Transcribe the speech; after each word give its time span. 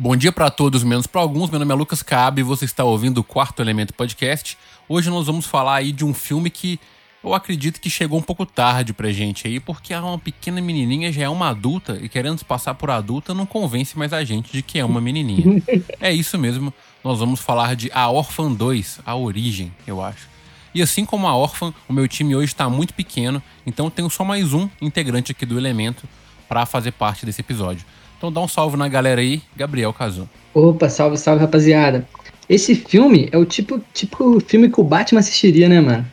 Bom 0.00 0.14
dia 0.14 0.30
para 0.30 0.48
todos, 0.48 0.84
menos 0.84 1.08
para 1.08 1.20
alguns. 1.20 1.50
Meu 1.50 1.58
nome 1.58 1.72
é 1.72 1.74
Lucas 1.74 2.04
Cabe 2.04 2.40
e 2.40 2.44
você 2.44 2.64
está 2.64 2.84
ouvindo 2.84 3.18
o 3.18 3.24
Quarto 3.24 3.60
Elemento 3.60 3.92
Podcast. 3.92 4.56
Hoje 4.88 5.10
nós 5.10 5.26
vamos 5.26 5.44
falar 5.44 5.74
aí 5.74 5.90
de 5.90 6.04
um 6.04 6.14
filme 6.14 6.50
que 6.50 6.78
eu 7.22 7.34
acredito 7.34 7.80
que 7.80 7.90
chegou 7.90 8.16
um 8.16 8.22
pouco 8.22 8.46
tarde 8.46 8.92
pra 8.92 9.10
gente 9.10 9.48
aí, 9.48 9.58
porque 9.58 9.92
uma 9.92 10.16
pequena 10.16 10.60
menininha 10.60 11.10
já 11.10 11.22
é 11.24 11.28
uma 11.28 11.48
adulta 11.48 11.98
e 12.00 12.08
querendo 12.08 12.38
se 12.38 12.44
passar 12.44 12.74
por 12.74 12.90
adulta 12.90 13.34
não 13.34 13.44
convence 13.44 13.98
mais 13.98 14.12
a 14.12 14.22
gente 14.22 14.52
de 14.52 14.62
que 14.62 14.78
é 14.78 14.84
uma 14.84 15.00
menininha. 15.00 15.60
é 16.00 16.12
isso 16.12 16.38
mesmo, 16.38 16.72
nós 17.02 17.18
vamos 17.18 17.40
falar 17.40 17.74
de 17.74 17.90
A 17.92 18.08
Orphan 18.08 18.52
2, 18.52 19.00
A 19.04 19.16
Origem, 19.16 19.72
eu 19.84 20.00
acho. 20.00 20.28
E 20.72 20.80
assim 20.80 21.04
como 21.04 21.26
a 21.26 21.34
Orphan, 21.34 21.74
o 21.88 21.92
meu 21.92 22.06
time 22.06 22.36
hoje 22.36 22.52
está 22.52 22.70
muito 22.70 22.94
pequeno, 22.94 23.42
então 23.66 23.86
eu 23.86 23.90
tenho 23.90 24.08
só 24.08 24.22
mais 24.22 24.52
um 24.54 24.68
integrante 24.80 25.32
aqui 25.32 25.44
do 25.44 25.58
Elemento 25.58 26.08
para 26.48 26.64
fazer 26.64 26.92
parte 26.92 27.26
desse 27.26 27.40
episódio. 27.40 27.84
Então 28.18 28.32
dá 28.32 28.40
um 28.40 28.48
salve 28.48 28.76
na 28.76 28.88
galera 28.88 29.20
aí, 29.20 29.40
Gabriel 29.56 29.92
Cazu. 29.92 30.28
Opa, 30.52 30.88
salve, 30.88 31.16
salve 31.16 31.40
rapaziada. 31.40 32.06
Esse 32.48 32.74
filme 32.74 33.28
é 33.30 33.38
o 33.38 33.44
tipo, 33.44 33.80
tipo 33.94 34.40
filme 34.40 34.68
que 34.68 34.80
o 34.80 34.84
Batman 34.84 35.20
assistiria, 35.20 35.68
né, 35.68 35.80
mano? 35.80 36.04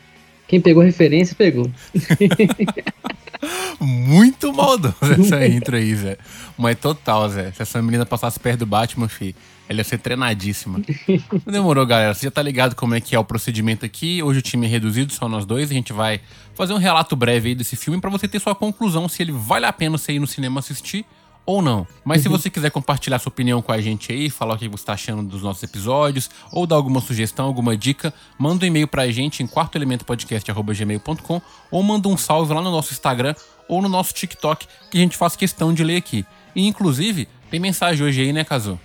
Quem 0.46 0.60
pegou 0.60 0.82
referência, 0.82 1.34
pegou. 1.34 1.68
Muito 3.80 4.52
maldoso 4.52 4.94
essa 5.18 5.46
intro 5.46 5.76
aí, 5.76 5.94
Zé. 5.94 6.16
Mas 6.56 6.78
total, 6.78 7.28
Zé. 7.28 7.50
Se 7.52 7.62
essa 7.62 7.82
menina 7.82 8.06
passasse 8.06 8.38
perto 8.38 8.60
do 8.60 8.66
Batman, 8.66 9.08
fi, 9.08 9.34
ela 9.68 9.78
ia 9.78 9.84
ser 9.84 9.98
treinadíssima. 9.98 10.80
Demorou, 11.44 11.84
galera. 11.84 12.14
Você 12.14 12.26
já 12.26 12.30
tá 12.30 12.42
ligado 12.42 12.76
como 12.76 12.94
é 12.94 13.00
que 13.00 13.16
é 13.16 13.18
o 13.18 13.24
procedimento 13.24 13.84
aqui. 13.84 14.22
Hoje 14.22 14.38
o 14.38 14.42
time 14.42 14.66
é 14.66 14.68
reduzido, 14.68 15.12
só 15.12 15.28
nós 15.28 15.44
dois. 15.44 15.70
A 15.70 15.74
gente 15.74 15.92
vai 15.92 16.20
fazer 16.54 16.72
um 16.72 16.78
relato 16.78 17.16
breve 17.16 17.48
aí 17.48 17.54
desse 17.54 17.74
filme 17.74 18.00
para 18.00 18.10
você 18.10 18.28
ter 18.28 18.40
sua 18.40 18.54
conclusão 18.54 19.08
se 19.08 19.22
ele 19.22 19.32
vale 19.32 19.66
a 19.66 19.72
pena 19.72 19.98
você 19.98 20.12
ir 20.12 20.20
no 20.20 20.26
cinema 20.26 20.60
assistir 20.60 21.04
ou 21.46 21.62
não. 21.62 21.86
Mas 22.04 22.18
uhum. 22.18 22.22
se 22.24 22.28
você 22.28 22.50
quiser 22.50 22.70
compartilhar 22.70 23.18
sua 23.18 23.30
opinião 23.30 23.62
com 23.62 23.72
a 23.72 23.80
gente 23.80 24.12
aí, 24.12 24.28
falar 24.28 24.54
o 24.54 24.58
que 24.58 24.68
você 24.68 24.82
está 24.82 24.94
achando 24.94 25.22
dos 25.22 25.42
nossos 25.42 25.62
episódios, 25.62 26.28
ou 26.52 26.66
dar 26.66 26.76
alguma 26.76 27.00
sugestão, 27.00 27.46
alguma 27.46 27.76
dica, 27.76 28.12
manda 28.36 28.64
um 28.64 28.68
e-mail 28.68 28.88
pra 28.88 29.08
gente 29.08 29.42
em 29.42 29.46
quartoelementopodcast.gmail.com 29.46 31.40
ou 31.70 31.82
manda 31.82 32.08
um 32.08 32.16
salve 32.16 32.52
lá 32.52 32.60
no 32.60 32.70
nosso 32.70 32.92
Instagram 32.92 33.34
ou 33.68 33.80
no 33.80 33.88
nosso 33.88 34.12
TikTok, 34.12 34.66
que 34.90 34.98
a 34.98 35.00
gente 35.00 35.16
faz 35.16 35.36
questão 35.36 35.72
de 35.72 35.82
ler 35.82 35.96
aqui. 35.96 36.24
E 36.54 36.66
inclusive, 36.66 37.28
tem 37.50 37.60
mensagem 37.60 38.04
hoje 38.04 38.22
aí, 38.22 38.32
né, 38.32 38.44
Cazu? 38.44 38.78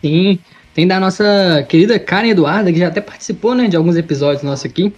Sim, 0.00 0.38
tem 0.74 0.86
da 0.86 0.98
nossa 0.98 1.64
querida 1.68 1.98
Karen 1.98 2.28
Eduarda, 2.28 2.72
que 2.72 2.78
já 2.78 2.88
até 2.88 3.00
participou, 3.00 3.54
né, 3.54 3.68
de 3.68 3.76
alguns 3.76 3.96
episódios 3.96 4.42
nossos 4.42 4.66
aqui. 4.66 4.92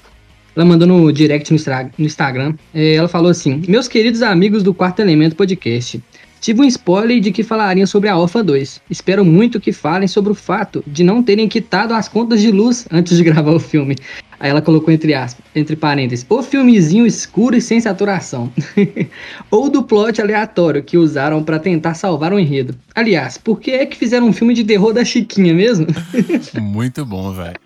Ela 0.56 0.64
mandou 0.64 0.88
no 0.88 1.12
direct 1.12 1.52
no, 1.52 2.06
Instagram. 2.06 2.54
É, 2.74 2.94
ela 2.94 3.08
falou 3.08 3.30
assim: 3.30 3.62
Meus 3.68 3.86
queridos 3.86 4.22
amigos 4.22 4.62
do 4.62 4.72
Quarto 4.72 5.00
Elemento 5.00 5.36
Podcast, 5.36 6.02
Tive 6.46 6.60
um 6.60 6.64
spoiler 6.64 7.18
de 7.18 7.32
que 7.32 7.42
falariam 7.42 7.88
sobre 7.88 8.08
a 8.08 8.12
Alpha 8.12 8.40
2. 8.40 8.80
Espero 8.88 9.24
muito 9.24 9.58
que 9.58 9.72
falem 9.72 10.06
sobre 10.06 10.30
o 10.30 10.34
fato 10.36 10.80
de 10.86 11.02
não 11.02 11.20
terem 11.20 11.48
quitado 11.48 11.92
as 11.92 12.08
contas 12.08 12.40
de 12.40 12.52
luz 12.52 12.86
antes 12.88 13.16
de 13.16 13.24
gravar 13.24 13.50
o 13.50 13.58
filme. 13.58 13.96
Aí 14.38 14.50
ela 14.50 14.62
colocou 14.62 14.94
entre 14.94 15.12
aspas, 15.12 15.44
entre 15.56 15.74
parênteses, 15.74 16.24
o 16.28 16.40
filmezinho 16.44 17.04
escuro 17.04 17.56
e 17.56 17.60
sem 17.60 17.80
saturação. 17.80 18.52
Ou 19.50 19.68
do 19.68 19.82
plot 19.82 20.22
aleatório 20.22 20.84
que 20.84 20.96
usaram 20.96 21.42
para 21.42 21.58
tentar 21.58 21.94
salvar 21.94 22.32
o 22.32 22.38
enredo. 22.38 22.78
Aliás, 22.94 23.36
por 23.36 23.58
que 23.58 23.72
é 23.72 23.84
que 23.84 23.96
fizeram 23.96 24.28
um 24.28 24.32
filme 24.32 24.54
de 24.54 24.62
terror 24.62 24.92
da 24.92 25.04
Chiquinha 25.04 25.52
mesmo? 25.52 25.88
muito 26.62 27.04
bom, 27.04 27.32
velho. 27.32 27.58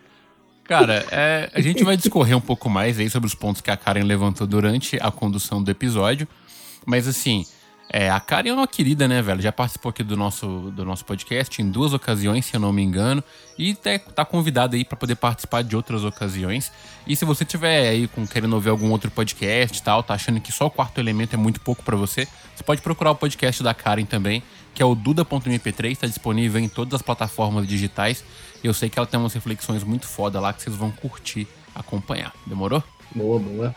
Cara, 0.64 1.04
é, 1.12 1.50
a 1.52 1.60
gente 1.60 1.84
vai 1.84 1.98
discorrer 1.98 2.34
um 2.34 2.40
pouco 2.40 2.70
mais 2.70 2.98
aí 2.98 3.10
sobre 3.10 3.26
os 3.26 3.34
pontos 3.34 3.60
que 3.60 3.70
a 3.70 3.76
Karen 3.76 4.04
levantou 4.04 4.46
durante 4.46 4.96
a 5.02 5.10
condução 5.10 5.62
do 5.62 5.70
episódio. 5.70 6.26
Mas 6.86 7.06
assim, 7.06 7.44
é, 7.92 8.08
a 8.08 8.20
Karen 8.20 8.50
é 8.50 8.54
uma 8.54 8.68
querida, 8.68 9.08
né, 9.08 9.20
velho? 9.20 9.42
Já 9.42 9.50
participou 9.50 9.90
aqui 9.90 10.04
do 10.04 10.16
nosso, 10.16 10.46
do 10.70 10.84
nosso 10.84 11.04
podcast 11.04 11.60
em 11.60 11.68
duas 11.68 11.92
ocasiões, 11.92 12.46
se 12.46 12.54
eu 12.54 12.60
não 12.60 12.72
me 12.72 12.82
engano. 12.82 13.22
E 13.58 13.74
tá, 13.74 13.98
tá 13.98 14.24
convidada 14.24 14.76
aí 14.76 14.84
para 14.84 14.96
poder 14.96 15.16
participar 15.16 15.62
de 15.64 15.74
outras 15.74 16.04
ocasiões. 16.04 16.70
E 17.04 17.16
se 17.16 17.24
você 17.24 17.44
tiver 17.44 17.88
aí 17.88 18.06
com, 18.06 18.24
querendo 18.24 18.52
ouvir 18.52 18.68
algum 18.68 18.92
outro 18.92 19.10
podcast 19.10 19.76
e 19.76 19.82
tal, 19.82 20.04
tá 20.04 20.14
achando 20.14 20.40
que 20.40 20.52
só 20.52 20.66
o 20.66 20.70
quarto 20.70 20.98
elemento 20.98 21.34
é 21.34 21.36
muito 21.36 21.60
pouco 21.60 21.82
para 21.82 21.96
você, 21.96 22.28
você 22.54 22.62
pode 22.62 22.80
procurar 22.80 23.10
o 23.10 23.16
podcast 23.16 23.60
da 23.60 23.74
Karen 23.74 24.04
também, 24.04 24.40
que 24.72 24.80
é 24.80 24.86
o 24.86 24.94
duda.mp3, 24.94 25.96
tá 25.96 26.06
disponível 26.06 26.60
em 26.60 26.68
todas 26.68 26.94
as 26.94 27.02
plataformas 27.02 27.66
digitais. 27.66 28.22
Eu 28.62 28.72
sei 28.72 28.88
que 28.88 29.00
ela 29.00 29.06
tem 29.06 29.18
umas 29.18 29.34
reflexões 29.34 29.82
muito 29.82 30.06
foda 30.06 30.38
lá 30.38 30.52
que 30.52 30.62
vocês 30.62 30.76
vão 30.76 30.92
curtir 30.92 31.48
acompanhar. 31.74 32.32
Demorou? 32.46 32.84
Boa, 33.12 33.40
boa. 33.40 33.74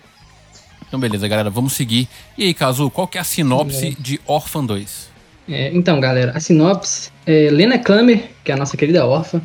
Então, 0.94 1.00
beleza, 1.00 1.28
galera, 1.28 1.50
vamos 1.50 1.74
seguir. 1.74 2.08
E 2.38 2.44
aí, 2.44 2.54
Cazu, 2.54 2.88
qual 2.92 3.08
que 3.08 3.18
é 3.18 3.22
a 3.22 3.24
sinopse 3.24 3.88
é. 3.88 3.94
de 4.00 4.22
Orphan 4.28 4.64
2? 4.64 5.10
É, 5.50 5.72
então, 5.74 6.00
galera, 6.00 6.34
a 6.36 6.40
sinopse 6.40 7.10
é 7.26 7.50
Lena 7.50 7.80
Kramer, 7.80 8.30
que 8.44 8.52
é 8.52 8.54
a 8.54 8.58
nossa 8.58 8.78
querida 8.78 9.04
órfã, 9.04 9.42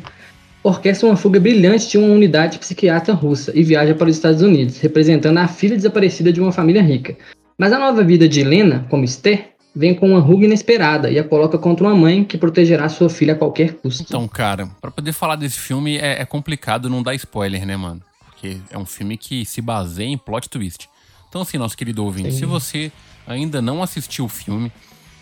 orquestra 0.61 1.07
uma 1.09 1.17
fuga 1.17 1.39
brilhante 1.39 1.89
de 1.89 1.97
uma 1.97 2.13
unidade 2.13 2.59
psiquiatra 2.59 3.15
russa 3.15 3.51
e 3.55 3.63
viaja 3.63 3.95
para 3.95 4.07
os 4.07 4.15
Estados 4.15 4.43
Unidos, 4.43 4.77
representando 4.77 5.39
a 5.39 5.47
filha 5.47 5.75
desaparecida 5.75 6.31
de 6.31 6.39
uma 6.39 6.51
família 6.51 6.83
rica. 6.83 7.17
Mas 7.57 7.73
a 7.73 7.79
nova 7.79 8.03
vida 8.03 8.29
de 8.29 8.43
Lena, 8.43 8.85
como 8.87 9.03
Esther, 9.03 9.53
vem 9.75 9.95
com 9.95 10.11
uma 10.11 10.19
ruga 10.19 10.45
inesperada 10.45 11.09
e 11.09 11.17
a 11.17 11.23
coloca 11.23 11.57
contra 11.57 11.83
uma 11.83 11.95
mãe 11.95 12.23
que 12.23 12.37
protegerá 12.37 12.87
sua 12.89 13.09
filha 13.09 13.33
a 13.33 13.35
qualquer 13.35 13.73
custo. 13.73 14.03
Então, 14.03 14.27
cara, 14.27 14.67
para 14.79 14.91
poder 14.91 15.13
falar 15.13 15.35
desse 15.35 15.57
filme 15.57 15.97
é, 15.97 16.21
é 16.21 16.25
complicado 16.25 16.91
não 16.91 17.01
dar 17.01 17.15
spoiler, 17.15 17.65
né, 17.65 17.75
mano? 17.75 18.03
Porque 18.23 18.57
é 18.69 18.77
um 18.77 18.85
filme 18.85 19.17
que 19.17 19.43
se 19.45 19.63
baseia 19.63 20.09
em 20.09 20.15
plot 20.15 20.47
twist. 20.47 20.87
Então, 21.29 21.41
assim, 21.41 21.57
nosso 21.57 21.77
querido 21.77 22.03
ouvinte, 22.03 22.31
Sim. 22.31 22.39
se 22.39 22.45
você 22.45 22.91
ainda 23.27 23.61
não 23.61 23.83
assistiu 23.83 24.25
o 24.25 24.29
filme, 24.29 24.71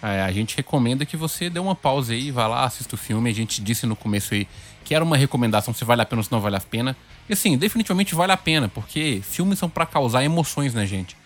é, 0.02 0.22
a 0.22 0.32
gente 0.32 0.56
recomenda 0.56 1.06
que 1.06 1.18
você 1.18 1.50
dê 1.50 1.60
uma 1.60 1.76
pausa 1.76 2.14
aí, 2.14 2.32
vá 2.32 2.48
lá, 2.48 2.64
assista 2.64 2.96
o 2.96 2.98
filme. 2.98 3.30
A 3.30 3.34
gente 3.34 3.62
disse 3.62 3.86
no 3.86 3.96
começo 3.96 4.34
aí 4.34 4.48
que 4.84 4.96
era 4.96 5.04
uma 5.04 5.18
recomendação 5.18 5.74
se 5.74 5.84
vale 5.84 6.02
a 6.02 6.06
pena 6.06 6.20
ou 6.20 6.24
se 6.24 6.32
não 6.32 6.40
vale 6.40 6.56
a 6.56 6.62
pena. 6.62 6.96
E 7.28 7.34
assim, 7.34 7.58
definitivamente 7.58 8.16
vale 8.16 8.32
a 8.32 8.38
pena, 8.38 8.70
porque 8.70 9.22
filmes 9.22 9.60
são 9.60 9.70
para 9.70 9.86
causar 9.86 10.24
emoções 10.24 10.74
na 10.74 10.86
gente. 10.86 11.18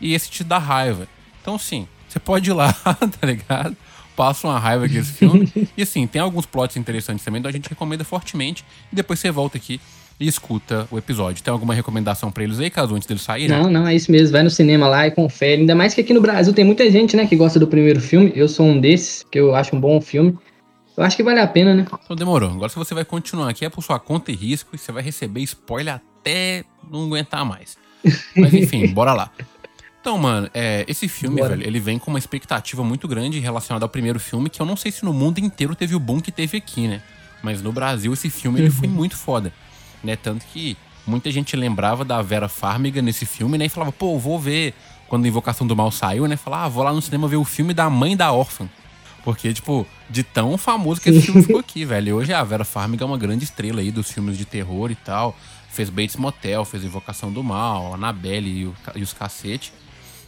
E 0.00 0.12
esse 0.12 0.28
te 0.28 0.44
dá 0.44 0.58
raiva. 0.58 1.08
Então, 1.40 1.54
assim, 1.54 1.88
você 2.08 2.18
pode 2.18 2.50
ir 2.50 2.52
lá, 2.52 2.72
tá 2.84 3.26
ligado? 3.26 3.74
Passa 4.14 4.46
uma 4.46 4.58
raiva 4.58 4.86
com 4.88 4.94
esse 4.94 5.12
filme. 5.12 5.50
e 5.76 5.82
assim, 5.82 6.06
tem 6.06 6.20
alguns 6.20 6.44
plots 6.44 6.76
interessantes 6.76 7.24
também, 7.24 7.38
então 7.38 7.48
a 7.48 7.52
gente 7.52 7.70
recomenda 7.70 8.04
fortemente. 8.04 8.64
E 8.92 8.96
depois 8.96 9.18
você 9.18 9.30
volta 9.30 9.56
aqui 9.56 9.80
e 10.18 10.26
escuta 10.26 10.88
o 10.90 10.98
episódio. 10.98 11.42
Tem 11.42 11.52
alguma 11.52 11.74
recomendação 11.74 12.30
para 12.30 12.42
eles 12.42 12.58
aí, 12.58 12.70
caso 12.70 12.94
antes 12.94 13.06
deles 13.06 13.22
saírem? 13.22 13.56
Não, 13.56 13.70
não, 13.70 13.86
é 13.86 13.94
isso 13.94 14.10
mesmo. 14.10 14.32
Vai 14.32 14.42
no 14.42 14.50
cinema 14.50 14.88
lá 14.88 15.06
e 15.06 15.10
confere. 15.10 15.60
Ainda 15.60 15.74
mais 15.74 15.94
que 15.94 16.00
aqui 16.00 16.14
no 16.14 16.20
Brasil 16.20 16.52
tem 16.52 16.64
muita 16.64 16.90
gente, 16.90 17.16
né, 17.16 17.26
que 17.26 17.36
gosta 17.36 17.58
do 17.58 17.66
primeiro 17.66 18.00
filme. 18.00 18.32
Eu 18.34 18.48
sou 18.48 18.66
um 18.66 18.80
desses, 18.80 19.24
que 19.30 19.38
eu 19.38 19.54
acho 19.54 19.76
um 19.76 19.80
bom 19.80 20.00
filme. 20.00 20.36
Eu 20.96 21.04
acho 21.04 21.16
que 21.16 21.22
vale 21.22 21.40
a 21.40 21.46
pena, 21.46 21.74
né? 21.74 21.86
Então 22.04 22.16
demorou. 22.16 22.50
Agora 22.50 22.70
se 22.70 22.76
você 22.76 22.94
vai 22.94 23.04
continuar 23.04 23.50
aqui 23.50 23.64
é 23.64 23.68
por 23.68 23.82
sua 23.82 23.98
conta 23.98 24.32
e 24.32 24.34
risco 24.34 24.74
e 24.74 24.78
você 24.78 24.90
vai 24.90 25.02
receber 25.02 25.42
spoiler 25.42 25.94
até 25.94 26.64
não 26.90 27.04
aguentar 27.04 27.44
mais. 27.44 27.76
Mas 28.34 28.54
enfim, 28.54 28.86
bora 28.94 29.12
lá. 29.12 29.30
Então, 30.00 30.16
mano, 30.16 30.48
é, 30.54 30.84
esse 30.86 31.08
filme, 31.08 31.40
Bora. 31.40 31.56
velho, 31.56 31.66
ele 31.66 31.80
vem 31.80 31.98
com 31.98 32.10
uma 32.10 32.18
expectativa 32.18 32.84
muito 32.84 33.08
grande 33.08 33.40
relacionada 33.40 33.84
ao 33.84 33.88
primeiro 33.88 34.20
filme, 34.20 34.48
que 34.48 34.62
eu 34.62 34.64
não 34.64 34.76
sei 34.76 34.92
se 34.92 35.04
no 35.04 35.12
mundo 35.12 35.40
inteiro 35.40 35.74
teve 35.74 35.96
o 35.96 36.00
boom 36.00 36.20
que 36.20 36.30
teve 36.30 36.56
aqui, 36.56 36.86
né? 36.86 37.02
Mas 37.42 37.60
no 37.60 37.72
Brasil, 37.72 38.12
esse 38.12 38.30
filme, 38.30 38.60
ele 38.60 38.70
foi 38.72 38.86
muito 38.86 39.16
foda 39.16 39.52
né? 40.06 40.16
Tanto 40.16 40.44
que 40.46 40.76
muita 41.06 41.30
gente 41.30 41.54
lembrava 41.56 42.04
da 42.04 42.22
Vera 42.22 42.48
Farmiga 42.48 43.02
nesse 43.02 43.26
filme, 43.26 43.58
né? 43.58 43.66
E 43.66 43.68
falava, 43.68 43.92
pô, 43.92 44.18
vou 44.18 44.38
ver. 44.38 44.74
Quando 45.08 45.24
a 45.24 45.28
Invocação 45.28 45.64
do 45.64 45.76
Mal 45.76 45.92
saiu, 45.92 46.26
né? 46.26 46.36
Falava, 46.36 46.64
ah, 46.64 46.68
vou 46.68 46.82
lá 46.82 46.92
no 46.92 47.00
cinema 47.00 47.28
ver 47.28 47.36
o 47.36 47.44
filme 47.44 47.72
da 47.72 47.88
mãe 47.88 48.16
da 48.16 48.32
órfã. 48.32 48.68
Porque, 49.22 49.52
tipo, 49.52 49.86
de 50.10 50.22
tão 50.24 50.58
famoso 50.58 51.00
que 51.00 51.10
esse 51.10 51.22
filme 51.22 51.42
ficou 51.42 51.60
aqui, 51.60 51.84
velho. 51.86 52.08
E 52.08 52.12
hoje 52.12 52.32
a 52.32 52.42
Vera 52.42 52.64
Farmiga 52.64 53.04
é 53.04 53.06
uma 53.06 53.18
grande 53.18 53.44
estrela 53.44 53.80
aí 53.80 53.92
dos 53.92 54.10
filmes 54.10 54.36
de 54.36 54.44
terror 54.44 54.90
e 54.90 54.96
tal. 54.96 55.36
Fez 55.70 55.90
Bates 55.90 56.16
Motel, 56.16 56.64
fez 56.64 56.84
Invocação 56.84 57.30
do 57.32 57.42
Mal, 57.42 57.94
Annabelle 57.94 58.48
e, 58.48 58.66
o, 58.66 58.74
e 58.96 59.02
os 59.02 59.12
cacete. 59.12 59.72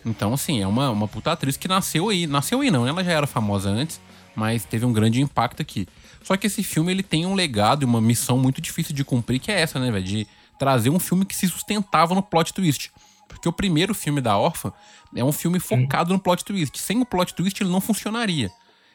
Então, 0.04 0.34
assim, 0.34 0.60
é 0.60 0.66
uma, 0.66 0.90
uma 0.90 1.08
puta 1.08 1.32
atriz 1.32 1.56
que 1.56 1.68
nasceu 1.68 2.08
aí. 2.08 2.26
Nasceu 2.26 2.60
aí 2.60 2.70
não, 2.70 2.86
ela 2.86 3.02
já 3.02 3.12
era 3.12 3.26
famosa 3.26 3.68
antes, 3.68 4.00
mas 4.34 4.64
teve 4.64 4.84
um 4.84 4.92
grande 4.92 5.20
impacto 5.20 5.60
aqui. 5.60 5.86
Só 6.22 6.36
que 6.36 6.46
esse 6.46 6.62
filme 6.62 6.92
ele 6.92 7.02
tem 7.02 7.26
um 7.26 7.34
legado 7.34 7.82
e 7.82 7.84
uma 7.84 8.00
missão 8.00 8.38
muito 8.38 8.60
difícil 8.60 8.94
de 8.94 9.04
cumprir, 9.04 9.38
que 9.38 9.50
é 9.50 9.60
essa, 9.60 9.78
né, 9.78 9.90
velho? 9.90 10.04
De 10.04 10.26
trazer 10.58 10.90
um 10.90 10.98
filme 10.98 11.24
que 11.24 11.34
se 11.34 11.48
sustentava 11.48 12.14
no 12.14 12.22
plot 12.22 12.52
twist. 12.52 12.90
Porque 13.28 13.48
o 13.48 13.52
primeiro 13.52 13.94
filme 13.94 14.20
da 14.20 14.36
Órfã 14.36 14.72
é 15.14 15.22
um 15.22 15.32
filme 15.32 15.60
focado 15.60 16.12
no 16.12 16.18
plot 16.18 16.44
twist. 16.44 16.78
Sem 16.78 17.00
o 17.00 17.04
plot 17.04 17.34
twist 17.34 17.62
ele 17.62 17.70
não 17.70 17.80
funcionaria. 17.80 18.50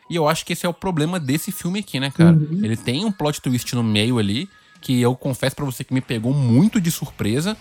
E 0.09 0.15
eu 0.15 0.27
acho 0.27 0.45
que 0.45 0.53
esse 0.53 0.65
é 0.65 0.69
o 0.69 0.73
problema 0.73 1.19
desse 1.19 1.51
filme 1.51 1.79
aqui, 1.79 1.99
né, 1.99 2.11
cara? 2.11 2.33
Uhum. 2.33 2.59
Ele 2.63 2.75
tem 2.75 3.05
um 3.05 3.11
plot 3.11 3.41
twist 3.41 3.73
no 3.73 3.83
meio 3.83 4.19
ali, 4.19 4.49
que 4.81 4.99
eu 4.99 5.15
confesso 5.15 5.55
para 5.55 5.65
você 5.65 5.83
que 5.83 5.93
me 5.93 6.01
pegou 6.01 6.33
muito 6.33 6.81
de 6.81 6.91
surpresa, 6.91 7.55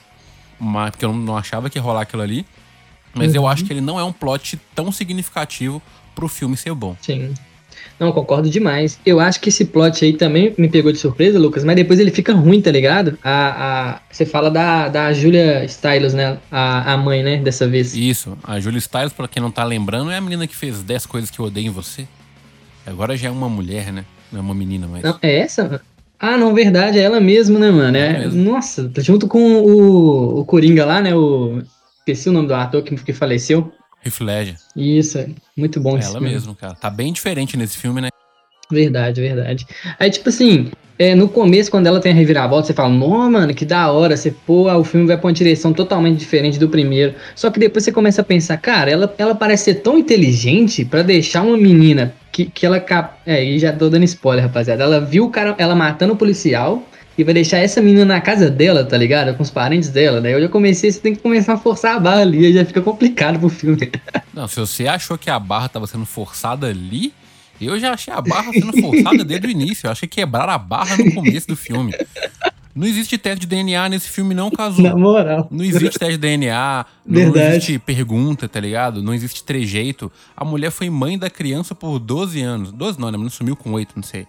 mas, 0.58 0.90
porque 0.90 1.04
eu 1.04 1.12
não 1.12 1.36
achava 1.36 1.70
que 1.70 1.78
ia 1.78 1.82
rolar 1.82 2.02
aquilo 2.02 2.22
ali. 2.22 2.44
Mas 3.14 3.30
uhum. 3.30 3.36
eu 3.36 3.46
acho 3.46 3.64
que 3.64 3.72
ele 3.72 3.80
não 3.80 3.98
é 3.98 4.04
um 4.04 4.12
plot 4.12 4.58
tão 4.74 4.90
significativo 4.90 5.82
pro 6.14 6.28
filme 6.28 6.56
ser 6.56 6.74
bom. 6.74 6.96
Sim. 7.00 7.34
Não, 7.98 8.12
concordo 8.12 8.48
demais. 8.48 8.98
Eu 9.04 9.20
acho 9.20 9.40
que 9.40 9.48
esse 9.48 9.64
plot 9.64 10.04
aí 10.04 10.12
também 10.12 10.54
me 10.58 10.68
pegou 10.68 10.90
de 10.90 10.98
surpresa, 10.98 11.38
Lucas, 11.38 11.62
mas 11.62 11.76
depois 11.76 12.00
ele 12.00 12.10
fica 12.10 12.32
ruim, 12.32 12.60
tá 12.60 12.70
ligado? 12.70 13.18
A, 13.22 13.92
a, 13.92 14.00
você 14.10 14.26
fala 14.26 14.50
da, 14.50 14.88
da 14.88 15.12
Julia 15.12 15.66
Stiles, 15.68 16.12
né? 16.12 16.38
A, 16.50 16.94
a 16.94 16.96
mãe, 16.96 17.22
né? 17.22 17.36
Dessa 17.36 17.66
vez. 17.68 17.94
Isso. 17.94 18.36
A 18.42 18.58
Julia 18.58 18.80
Stiles, 18.80 19.12
pra 19.12 19.28
quem 19.28 19.42
não 19.42 19.50
tá 19.50 19.64
lembrando, 19.64 20.10
é 20.10 20.16
a 20.16 20.20
menina 20.20 20.46
que 20.46 20.56
fez 20.56 20.82
10 20.82 21.06
coisas 21.06 21.30
que 21.30 21.38
eu 21.38 21.46
odeio 21.46 21.68
em 21.68 21.70
você. 21.70 22.06
Agora 22.86 23.16
já 23.16 23.28
é 23.28 23.30
uma 23.30 23.48
mulher, 23.48 23.92
né? 23.92 24.04
Não 24.30 24.40
é 24.40 24.42
uma 24.42 24.54
menina, 24.54 24.88
mas. 24.90 25.02
Não, 25.02 25.18
é 25.22 25.38
essa? 25.38 25.80
Ah, 26.18 26.36
não, 26.36 26.54
verdade, 26.54 26.98
é 26.98 27.02
ela 27.02 27.20
mesma, 27.20 27.58
né, 27.58 27.70
mano? 27.70 27.96
É, 27.96 28.24
É 28.24 28.28
nossa, 28.28 28.88
tá 28.88 29.02
junto 29.02 29.26
com 29.26 29.56
o, 29.56 30.40
o 30.40 30.44
Coringa 30.44 30.84
lá, 30.84 31.00
né? 31.00 31.14
O. 31.14 31.62
Esqueci 32.06 32.28
o 32.28 32.32
nome 32.32 32.48
do 32.48 32.54
ator 32.54 32.82
que, 32.82 32.94
que 32.96 33.12
faleceu. 33.12 33.72
Heath 34.04 34.20
Ledger. 34.20 34.56
Isso, 34.76 35.18
é 35.18 35.28
muito 35.56 35.80
bom 35.80 35.96
É 35.96 36.04
ela 36.04 36.20
mesmo, 36.20 36.54
cara. 36.54 36.74
Tá 36.74 36.90
bem 36.90 37.12
diferente 37.12 37.56
nesse 37.56 37.78
filme, 37.78 38.00
né? 38.00 38.08
Verdade, 38.70 39.20
verdade. 39.20 39.66
Aí, 40.00 40.10
tipo 40.10 40.28
assim, 40.28 40.70
é, 40.98 41.14
no 41.14 41.28
começo, 41.28 41.70
quando 41.70 41.86
ela 41.86 42.00
tem 42.00 42.10
a 42.10 42.14
reviravolta, 42.14 42.66
você 42.68 42.72
fala, 42.72 42.88
não, 42.88 43.30
mano, 43.30 43.54
que 43.54 43.64
da 43.64 43.92
hora. 43.92 44.16
Você, 44.16 44.30
pô, 44.32 44.72
o 44.72 44.82
filme 44.82 45.06
vai 45.06 45.16
pra 45.16 45.26
uma 45.28 45.32
direção 45.32 45.72
totalmente 45.72 46.18
diferente 46.18 46.58
do 46.58 46.68
primeiro. 46.68 47.14
Só 47.36 47.50
que 47.50 47.60
depois 47.60 47.84
você 47.84 47.92
começa 47.92 48.22
a 48.22 48.24
pensar, 48.24 48.56
cara, 48.56 48.90
ela, 48.90 49.14
ela 49.18 49.34
parece 49.34 49.64
ser 49.64 49.74
tão 49.76 49.98
inteligente 49.98 50.84
pra 50.84 51.02
deixar 51.02 51.42
uma 51.42 51.56
menina 51.56 52.14
que, 52.32 52.46
que 52.46 52.64
ela. 52.66 52.80
cap- 52.80 53.20
É, 53.26 53.44
e 53.44 53.58
já 53.58 53.72
tô 53.72 53.88
dando 53.90 54.04
spoiler, 54.04 54.44
rapaziada. 54.46 54.82
Ela 54.82 55.00
viu 55.00 55.26
o 55.26 55.30
cara, 55.30 55.54
ela 55.58 55.74
matando 55.76 56.14
o 56.14 56.16
policial. 56.16 56.82
E 57.16 57.24
vai 57.24 57.34
deixar 57.34 57.58
essa 57.58 57.80
menina 57.80 58.04
na 58.04 58.20
casa 58.20 58.50
dela, 58.50 58.84
tá 58.84 58.96
ligado? 58.96 59.36
Com 59.36 59.42
os 59.42 59.50
parentes 59.50 59.90
dela. 59.90 60.20
Daí 60.20 60.32
eu 60.32 60.40
já 60.40 60.48
comecei, 60.48 60.90
você 60.90 60.98
tem 60.98 61.14
que 61.14 61.20
começar 61.20 61.54
a 61.54 61.58
forçar 61.58 61.96
a 61.96 62.00
barra 62.00 62.22
ali, 62.22 62.46
aí 62.46 62.52
já 62.52 62.64
fica 62.64 62.80
complicado 62.80 63.38
pro 63.38 63.48
filme. 63.48 63.90
Não, 64.32 64.48
se 64.48 64.58
você 64.58 64.86
achou 64.86 65.18
que 65.18 65.28
a 65.28 65.38
barra 65.38 65.68
tava 65.68 65.86
sendo 65.86 66.06
forçada 66.06 66.68
ali, 66.68 67.12
eu 67.60 67.78
já 67.78 67.92
achei 67.92 68.12
a 68.12 68.20
barra 68.20 68.50
sendo 68.52 68.72
forçada 68.80 69.24
desde 69.24 69.46
o 69.46 69.50
início. 69.50 69.86
Eu 69.86 69.92
achei 69.92 70.08
que 70.08 70.16
quebraram 70.16 70.52
a 70.52 70.58
barra 70.58 70.96
no 70.96 71.12
começo 71.12 71.48
do 71.48 71.56
filme. 71.56 71.92
Não 72.74 72.86
existe 72.86 73.18
teste 73.18 73.40
de 73.40 73.46
DNA 73.46 73.90
nesse 73.90 74.08
filme, 74.08 74.34
não, 74.34 74.50
Cazu. 74.50 74.80
Na 74.80 74.96
moral. 74.96 75.46
Não 75.50 75.62
existe 75.62 75.98
teste 75.98 76.14
de 76.14 76.18
DNA, 76.18 76.86
não 77.04 77.14
Verdade. 77.14 77.56
existe 77.56 77.78
pergunta, 77.78 78.48
tá 78.48 78.58
ligado? 78.58 79.02
Não 79.02 79.12
existe 79.12 79.44
trejeito. 79.44 80.10
A 80.34 80.42
mulher 80.44 80.70
foi 80.70 80.88
mãe 80.88 81.18
da 81.18 81.28
criança 81.28 81.74
por 81.74 81.98
12 81.98 82.40
anos. 82.40 82.72
12 82.72 82.98
não, 82.98 83.10
né? 83.10 83.18
Não 83.18 83.28
sumiu 83.28 83.54
com 83.54 83.72
8, 83.72 83.92
não 83.96 84.02
sei. 84.02 84.26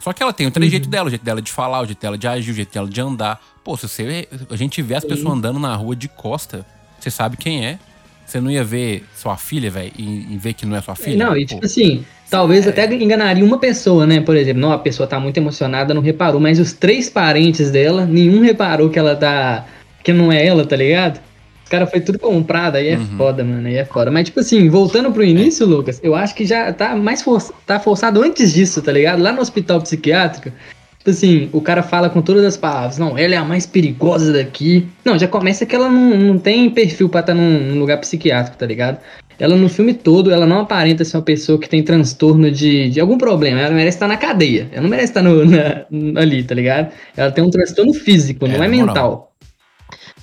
Só 0.00 0.12
que 0.12 0.22
ela 0.22 0.32
tem 0.32 0.46
o 0.46 0.50
trejeito 0.50 0.88
dela, 0.88 1.06
o 1.06 1.10
jeito 1.10 1.24
dela 1.24 1.42
de 1.42 1.50
falar, 1.50 1.80
o 1.80 1.86
jeito 1.86 2.00
dela 2.00 2.16
de 2.16 2.26
agir, 2.26 2.50
o 2.50 2.54
jeito 2.54 2.72
dela 2.72 2.88
de 2.88 3.00
andar. 3.00 3.40
Pô, 3.64 3.76
se 3.76 3.88
você, 3.88 4.28
a 4.48 4.56
gente 4.56 4.80
vê 4.82 4.94
as 4.94 5.04
pessoas 5.04 5.34
andando 5.34 5.58
na 5.58 5.74
rua 5.74 5.96
de 5.96 6.08
costa, 6.08 6.64
você 7.00 7.10
sabe 7.10 7.36
quem 7.36 7.66
é. 7.66 7.78
Você 8.24 8.40
não 8.40 8.50
ia 8.50 8.64
ver 8.64 9.04
sua 9.14 9.36
filha, 9.36 9.70
velho, 9.70 9.92
e, 9.96 10.34
e 10.34 10.36
ver 10.36 10.52
que 10.52 10.66
não 10.66 10.76
é 10.76 10.82
sua 10.82 10.96
filha? 10.96 11.24
Não, 11.24 11.36
e 11.36 11.46
tipo 11.46 11.64
assim, 11.64 12.04
talvez 12.28 12.66
até 12.66 12.92
enganaria 12.92 13.44
uma 13.44 13.58
pessoa, 13.58 14.04
né? 14.04 14.20
Por 14.20 14.36
exemplo, 14.36 14.60
não, 14.60 14.72
a 14.72 14.78
pessoa 14.78 15.06
tá 15.06 15.20
muito 15.20 15.36
emocionada, 15.36 15.94
não 15.94 16.02
reparou, 16.02 16.40
mas 16.40 16.58
os 16.58 16.72
três 16.72 17.08
parentes 17.08 17.70
dela, 17.70 18.04
nenhum 18.04 18.42
reparou 18.42 18.90
que 18.90 18.98
ela 18.98 19.14
tá. 19.14 19.64
que 20.02 20.12
não 20.12 20.32
é 20.32 20.44
ela, 20.44 20.66
tá 20.66 20.74
ligado? 20.74 21.20
Os 21.66 21.70
caras 21.70 21.90
foi 21.90 22.00
tudo 22.00 22.16
comprado, 22.16 22.76
aí 22.76 22.90
é 22.90 22.96
Uhum. 22.96 23.16
foda, 23.18 23.42
mano, 23.42 23.66
aí 23.66 23.74
é 23.74 23.84
foda. 23.84 24.08
Mas, 24.08 24.26
tipo 24.26 24.38
assim, 24.38 24.68
voltando 24.68 25.10
pro 25.10 25.24
início, 25.24 25.66
Lucas, 25.66 25.98
eu 26.00 26.14
acho 26.14 26.32
que 26.32 26.44
já 26.46 26.72
tá 26.72 26.94
mais 26.94 27.22
for... 27.22 27.42
tá 27.66 27.80
forçado 27.80 28.22
antes 28.22 28.54
disso, 28.54 28.80
tá 28.80 28.92
ligado? 28.92 29.20
Lá 29.20 29.32
no 29.32 29.40
hospital 29.40 29.80
psiquiátrico, 29.82 30.50
tipo 30.96 31.10
assim, 31.10 31.48
o 31.52 31.60
cara 31.60 31.82
fala 31.82 32.08
com 32.08 32.22
todas 32.22 32.44
as 32.44 32.56
palavras, 32.56 32.98
não, 32.98 33.18
ela 33.18 33.34
é 33.34 33.36
a 33.36 33.44
mais 33.44 33.66
perigosa 33.66 34.32
daqui. 34.32 34.86
Não, 35.04 35.18
já 35.18 35.26
começa 35.26 35.66
que 35.66 35.74
ela 35.74 35.88
não, 35.90 36.16
não 36.16 36.38
tem 36.38 36.70
perfil 36.70 37.08
pra 37.08 37.18
estar 37.18 37.34
num, 37.34 37.58
num 37.74 37.80
lugar 37.80 37.98
psiquiátrico, 37.98 38.56
tá 38.56 38.64
ligado? 38.64 38.98
Ela 39.36 39.56
no 39.56 39.68
filme 39.68 39.92
todo, 39.92 40.30
ela 40.30 40.46
não 40.46 40.60
aparenta 40.60 41.04
ser 41.04 41.16
uma 41.16 41.22
pessoa 41.24 41.58
que 41.58 41.68
tem 41.68 41.82
transtorno 41.82 42.48
de, 42.48 42.88
de 42.90 43.00
algum 43.00 43.18
problema. 43.18 43.60
Ela 43.60 43.74
merece 43.74 43.96
estar 43.96 44.06
na 44.08 44.16
cadeia. 44.16 44.68
Ela 44.72 44.82
não 44.82 44.88
merece 44.88 45.10
estar 45.10 45.20
no, 45.22 45.44
na- 45.44 45.84
ali, 46.20 46.42
tá 46.44 46.54
ligado? 46.54 46.90
Ela 47.16 47.30
tem 47.32 47.42
um 47.44 47.50
transtorno 47.50 47.92
físico, 47.92 48.46
É, 48.46 48.48
não 48.48 48.54
é 48.54 48.58
na 48.60 48.64
moral. 48.68 48.86
mental. 48.86 49.25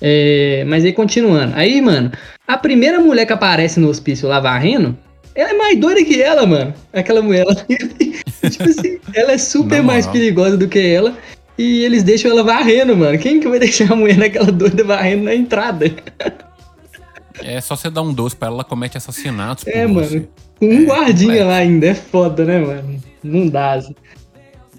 É, 0.00 0.64
mas 0.66 0.84
aí 0.84 0.92
continuando. 0.92 1.52
Aí, 1.56 1.80
mano, 1.80 2.10
a 2.46 2.56
primeira 2.58 2.98
mulher 3.00 3.26
que 3.26 3.32
aparece 3.32 3.78
no 3.80 3.88
hospício 3.88 4.28
lá 4.28 4.40
varrendo, 4.40 4.96
ela 5.34 5.50
é 5.50 5.54
mais 5.54 5.78
doida 5.78 6.04
que 6.04 6.20
ela, 6.20 6.46
mano. 6.46 6.74
Aquela 6.92 7.22
mulher. 7.22 7.42
Ela, 7.46 7.54
tipo 8.50 8.64
assim, 8.64 8.98
ela 9.14 9.32
é 9.32 9.38
super 9.38 9.78
Na 9.78 9.82
mais 9.84 10.06
moral. 10.06 10.20
perigosa 10.20 10.56
do 10.56 10.68
que 10.68 10.78
ela. 10.80 11.16
E 11.56 11.84
eles 11.84 12.02
deixam 12.02 12.30
ela 12.32 12.42
varrendo, 12.42 12.96
mano. 12.96 13.16
Quem 13.18 13.38
que 13.40 13.48
vai 13.48 13.58
deixar 13.60 13.92
a 13.92 13.96
mulher 13.96 14.16
naquela 14.18 14.50
doida 14.50 14.82
varrendo 14.84 15.24
na 15.24 15.34
entrada? 15.34 15.86
É 17.42 17.60
só 17.60 17.74
você 17.74 17.90
dar 17.90 18.00
um 18.02 18.14
doce 18.14 18.36
pra 18.36 18.46
ela, 18.46 18.58
ela 18.58 18.64
comete 18.64 18.96
assassinatos. 18.96 19.66
É, 19.66 19.84
mano. 19.88 20.06
você. 20.06 20.28
Com 20.58 20.66
um 20.66 20.82
É, 20.82 20.86
guardinha 20.86 21.16
complexo. 21.30 21.46
lá 21.48 21.56
ainda, 21.56 21.86
é 21.88 21.94
foda, 21.94 22.44
né, 22.44 22.60
mano? 22.60 23.02
Não 23.24 23.48
dá. 23.48 23.72
assim. 23.72 23.94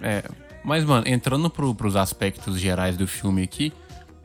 É, 0.01 0.23
mas, 0.63 0.85
mano, 0.85 1.05
entrando 1.05 1.49
pro, 1.49 1.75
pros 1.75 1.97
aspectos 1.97 2.57
gerais 2.57 2.95
do 2.95 3.05
filme 3.05 3.43
aqui, 3.43 3.73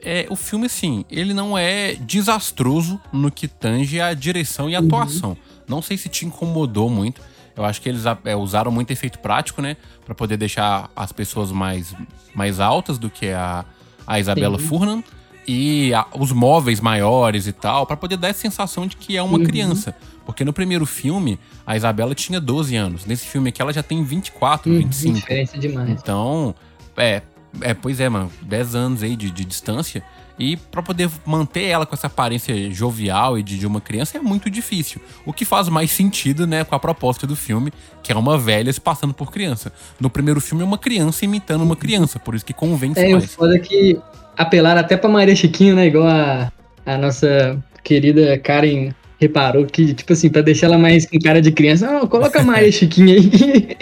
é, 0.02 0.26
o 0.31 0.37
filme, 0.37 0.67
assim, 0.67 1.05
ele 1.11 1.32
não 1.35 1.56
é 1.56 1.94
desastroso 1.94 3.00
no 3.12 3.31
que 3.31 3.47
tange 3.49 4.00
a 4.00 4.12
direção 4.14 4.69
e 4.70 4.76
a 4.76 4.79
atuação. 4.81 5.37
Não 5.69 5.81
sei 5.82 5.97
se 5.97 6.08
te 6.08 6.25
incomodou 6.26 6.88
muito. 6.91 7.20
Eu 7.56 7.64
acho 7.64 7.81
que 7.82 7.88
eles 7.88 8.02
é, 8.25 8.35
usaram 8.37 8.70
muito 8.70 8.91
efeito 8.91 9.19
prático, 9.19 9.61
né? 9.61 9.76
Pra 10.05 10.14
poder 10.14 10.37
deixar 10.37 10.91
as 10.97 11.12
pessoas 11.12 11.50
mais, 11.52 11.94
mais 12.35 12.58
altas 12.61 12.97
do 12.99 13.11
que 13.11 13.29
a, 13.31 13.64
a 14.06 14.19
Isabela 14.19 14.58
Sim. 14.58 14.67
Furnan. 14.67 15.05
E 15.49 15.93
a- 15.94 16.06
os 16.19 16.31
móveis 16.32 16.81
maiores 16.81 17.47
e 17.47 17.52
tal, 17.52 17.85
pra 17.87 17.97
poder 17.97 18.17
dar 18.17 18.29
essa 18.29 18.41
sensação 18.41 18.87
de 18.87 18.97
que 18.97 19.17
é 19.17 19.23
uma 19.23 19.38
Uhum. 19.38 19.44
criança. 19.44 19.94
Porque 20.25 20.44
no 20.44 20.52
primeiro 20.52 20.87
filme, 20.87 21.38
a 21.67 21.76
Isabela 21.76 22.14
tinha 22.14 22.41
12 22.41 22.76
anos. 22.76 23.05
Nesse 23.05 23.26
filme 23.26 23.49
aqui, 23.49 23.61
ela 23.61 23.73
já 23.73 23.82
tem 23.82 24.02
24, 24.05 24.70
Hum, 24.70 24.79
25. 24.79 25.14
Diferença 25.17 25.58
demais. 25.58 25.91
Então, 25.91 26.55
é, 26.97 27.23
é, 27.61 27.75
pois 27.75 28.00
é, 28.00 28.08
mano, 28.08 28.31
10 28.43 28.75
anos 28.75 29.02
aí 29.02 29.17
de, 29.17 29.31
de 29.31 29.44
distância. 29.44 30.02
E 30.38 30.56
pra 30.56 30.82
poder 30.82 31.11
manter 31.26 31.64
ela 31.64 31.85
com 31.85 31.94
essa 31.94 32.06
aparência 32.06 32.70
jovial 32.70 33.38
e 33.38 33.43
de, 33.43 33.58
de 33.58 33.67
uma 33.67 33.79
criança 33.81 34.17
é 34.17 34.20
muito 34.20 34.49
difícil. 34.49 34.99
O 35.26 35.35
que 35.35 35.44
faz 35.44 35.69
mais 35.69 35.91
sentido, 35.91 36.47
né, 36.47 36.64
com 36.64 36.75
a 36.75 36.79
proposta 36.79 37.26
do 37.26 37.37
filme, 37.37 37.70
que 38.02 38.11
é 38.11 38.17
uma 38.17 38.38
velha 38.38 38.73
se 38.73 38.81
passando 38.81 39.12
por 39.12 39.31
criança. 39.31 39.70
No 40.00 40.08
primeiro 40.08 40.41
filme 40.41 40.62
é 40.62 40.67
uma 40.67 40.79
criança 40.79 41.26
imitando 41.26 41.62
uma 41.62 41.76
criança, 41.76 42.19
por 42.19 42.35
isso 42.35 42.44
que 42.44 42.55
convence 42.55 42.99
É, 42.99 43.08
o 43.08 43.12
mais. 43.12 43.35
foda 43.35 43.55
é 43.56 43.58
que 43.58 43.99
apelaram 44.35 44.81
até 44.81 44.97
pra 44.97 45.11
Maria 45.11 45.37
Chiquinho, 45.37 45.76
né? 45.76 45.88
Igual 45.88 46.06
a, 46.08 46.50
a 46.87 46.97
nossa 46.97 47.62
querida 47.85 48.38
Karen 48.38 48.94
reparou 49.20 49.67
que, 49.67 49.93
tipo 49.93 50.11
assim, 50.14 50.31
pra 50.31 50.41
deixar 50.41 50.69
ela 50.69 50.79
mais 50.79 51.05
com 51.05 51.19
cara 51.19 51.43
de 51.43 51.52
criança, 51.52 51.87
não, 51.87 52.06
coloca 52.06 52.41
a 52.41 52.43
Maria 52.44 52.73
Chiquinho 52.73 53.11
aí 53.11 53.29
que 53.29 53.76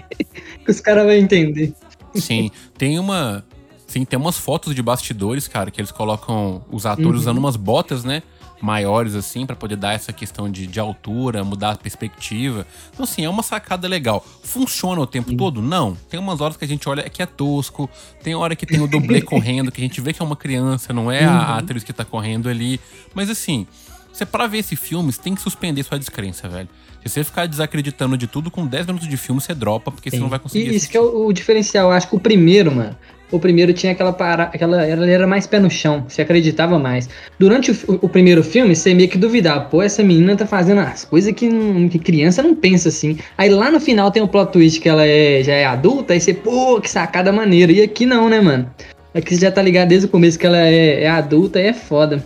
os 0.69 0.81
caras 0.81 1.05
vão 1.05 1.13
entender. 1.15 1.73
Sim, 2.17 2.51
tem 2.77 2.99
uma. 2.99 3.45
Sim, 3.89 4.05
tem 4.05 4.17
umas 4.19 4.37
fotos 4.39 4.75
de 4.75 4.83
bastidores, 4.83 5.49
cara, 5.49 5.71
que 5.71 5.81
eles 5.81 5.91
colocam 5.91 6.63
os 6.71 6.87
atores 6.87 7.09
Uhum. 7.15 7.17
usando 7.17 7.39
umas 7.39 7.57
botas, 7.57 8.05
né? 8.05 8.23
Maiores, 8.61 9.15
assim, 9.15 9.47
pra 9.47 9.55
poder 9.57 9.77
dar 9.77 9.95
essa 9.95 10.13
questão 10.13 10.51
de, 10.51 10.67
de 10.67 10.79
altura, 10.81 11.43
mudar 11.45 11.71
a 11.71 11.77
perspectiva. 11.77 12.67
Então, 12.93 13.05
assim, 13.05 13.25
é 13.25 13.31
uma 13.31 13.43
sacada 13.43 13.87
legal. 13.89 14.25
Funciona 14.43 15.01
o 15.01 15.07
tempo 15.07 15.33
todo? 15.37 15.63
Não. 15.63 15.97
Tem 16.11 16.19
umas 16.21 16.41
horas 16.41 16.57
que 16.57 16.65
a 16.65 16.69
gente 16.69 16.89
olha 16.89 17.09
que 17.09 17.23
é 17.23 17.27
tosco, 17.27 17.89
tem 18.23 18.35
hora 18.35 18.55
que 18.57 18.67
tem 18.67 18.81
o 18.81 18.87
dublê 18.89 19.21
correndo, 19.23 19.71
que 19.73 19.81
a 19.81 19.85
gente 19.85 20.01
vê 20.01 20.13
que 20.13 20.21
é 20.21 20.25
uma 20.25 20.37
criança, 20.37 20.93
não 20.93 21.11
é 21.11 21.25
a, 21.25 21.31
a 21.39 21.53
Uhum. 21.53 21.59
atriz 21.59 21.83
que 21.85 21.93
tá 21.93 22.05
correndo 22.05 22.49
ali. 22.49 22.81
Mas, 23.15 23.31
assim, 23.31 23.67
você 24.13 24.27
para 24.27 24.47
ver 24.49 24.59
esse 24.59 24.75
filme, 24.77 25.13
você 25.13 25.23
tem 25.23 25.35
que 25.35 25.41
suspender 25.41 25.83
sua 25.85 25.99
descrença, 25.99 26.49
velho. 26.49 26.69
Se 27.07 27.09
você 27.15 27.25
ficar 27.25 27.47
desacreditando 27.47 28.19
de 28.19 28.27
tudo, 28.27 28.51
com 28.51 28.67
10 28.67 28.87
minutos 28.87 29.09
de 29.09 29.17
filme 29.17 29.41
você 29.41 29.55
dropa, 29.55 29.91
porque 29.93 30.11
você 30.11 30.19
não 30.19 30.29
vai 30.29 30.39
conseguir 30.41 30.65
E 30.65 30.69
isso 30.71 30.77
assistir. 30.79 30.91
que 30.91 30.97
é 30.99 31.01
o, 31.01 31.27
o 31.29 31.33
diferencial. 31.33 31.91
Eu 31.91 31.93
acho 31.97 32.09
que 32.09 32.17
o 32.17 32.21
primeiro, 32.21 32.75
mano. 32.75 32.95
O 33.31 33.39
primeiro 33.39 33.75
tinha 33.75 33.93
aquela 33.93 34.13
parada. 34.13 34.51
Aquela, 34.55 34.87
ele 34.89 35.11
era 35.11 35.27
mais 35.27 35.47
pé 35.47 35.61
no 35.61 35.71
chão, 35.71 36.05
você 36.09 36.23
acreditava 36.23 36.79
mais. 36.79 37.09
Durante 37.39 37.71
o, 37.71 37.77
o 38.03 38.09
primeiro 38.09 38.43
filme, 38.43 38.75
você 38.75 38.95
meio 38.95 39.09
que 39.09 39.19
duvidava, 39.19 39.67
pô, 39.67 39.83
essa 39.83 40.03
menina 40.03 40.35
tá 40.35 40.47
fazendo 40.47 40.81
as 40.81 41.05
coisas 41.05 41.33
que, 41.35 41.47
não- 41.49 41.89
que 41.91 41.99
criança 41.99 42.43
não 42.43 42.55
pensa 42.55 42.89
assim. 42.89 43.19
Aí 43.37 43.51
lá 43.51 43.71
no 43.71 43.79
final 43.81 44.11
tem 44.11 44.23
o 44.23 44.29
plot 44.29 44.53
twist 44.53 44.81
que 44.81 44.89
ela 44.89 45.07
é, 45.07 45.43
já 45.43 45.53
é 45.53 45.67
adulta, 45.67 46.15
aí 46.15 46.21
você, 46.21 46.33
pô, 46.33 46.81
que 46.81 46.89
sacada 46.91 47.31
maneira. 47.31 47.71
E 47.71 47.83
aqui 47.83 48.07
não, 48.07 48.29
né, 48.31 48.41
mano? 48.41 48.71
Aqui 49.15 49.35
você 49.35 49.43
já 49.43 49.53
tá 49.53 49.61
ligado 49.61 49.89
desde 49.89 50.07
o 50.07 50.11
começo 50.11 50.39
que 50.39 50.47
ela 50.47 50.59
é, 50.59 51.03
é 51.03 51.09
adulta 51.11 51.61
e 51.61 51.67
é 51.67 51.73
foda. 51.75 52.25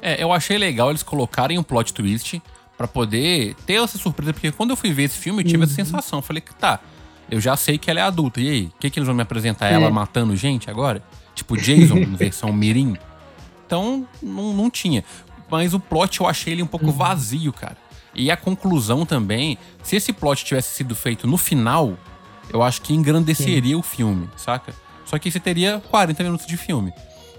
É, 0.00 0.22
eu 0.22 0.32
achei 0.32 0.58
legal 0.58 0.90
eles 0.90 1.02
colocarem 1.02 1.58
um 1.58 1.62
plot 1.62 1.92
twist 1.94 2.40
pra 2.76 2.86
poder 2.86 3.54
ter 3.66 3.74
essa 3.82 3.96
surpresa, 3.98 4.32
porque 4.32 4.50
quando 4.52 4.70
eu 4.70 4.76
fui 4.76 4.92
ver 4.92 5.04
esse 5.04 5.18
filme 5.18 5.42
eu 5.42 5.46
tive 5.46 5.58
Uhum. 5.58 5.64
essa 5.64 5.74
sensação. 5.74 6.20
Falei 6.20 6.40
que 6.42 6.54
tá, 6.54 6.80
eu 7.30 7.40
já 7.40 7.56
sei 7.56 7.78
que 7.78 7.90
ela 7.90 8.00
é 8.00 8.02
adulta. 8.02 8.40
E 8.40 8.48
aí, 8.48 8.64
o 8.66 8.78
que, 8.80 8.90
que 8.90 8.98
eles 8.98 9.06
vão 9.06 9.14
me 9.16 9.22
apresentar? 9.22 9.70
É. 9.70 9.74
Ela 9.74 9.90
matando 9.90 10.36
gente 10.36 10.70
agora? 10.70 11.02
Tipo 11.34 11.56
Jason, 11.56 12.04
versão 12.16 12.52
Mirim? 12.52 12.96
Então, 13.66 14.06
não, 14.22 14.52
não 14.52 14.70
tinha. 14.70 15.04
Mas 15.50 15.74
o 15.74 15.80
plot 15.80 16.20
eu 16.20 16.26
achei 16.26 16.52
ele 16.52 16.62
um 16.62 16.64
Uhum. 16.64 16.70
pouco 16.70 16.90
vazio, 16.92 17.52
cara. 17.52 17.76
E 18.14 18.30
a 18.30 18.36
conclusão 18.36 19.04
também, 19.04 19.58
se 19.82 19.96
esse 19.96 20.12
plot 20.12 20.44
tivesse 20.44 20.74
sido 20.76 20.94
feito 20.94 21.26
no 21.26 21.36
final, 21.36 21.94
eu 22.52 22.62
acho 22.62 22.80
que 22.82 22.94
engrandeceria 22.94 23.76
o 23.76 23.82
filme, 23.82 24.28
saca? 24.36 24.72
Só 25.04 25.18
que 25.18 25.30
você 25.30 25.40
teria 25.40 25.82
40 25.90 26.22
minutos 26.22 26.46
de 26.46 26.56
filme. 26.56 26.92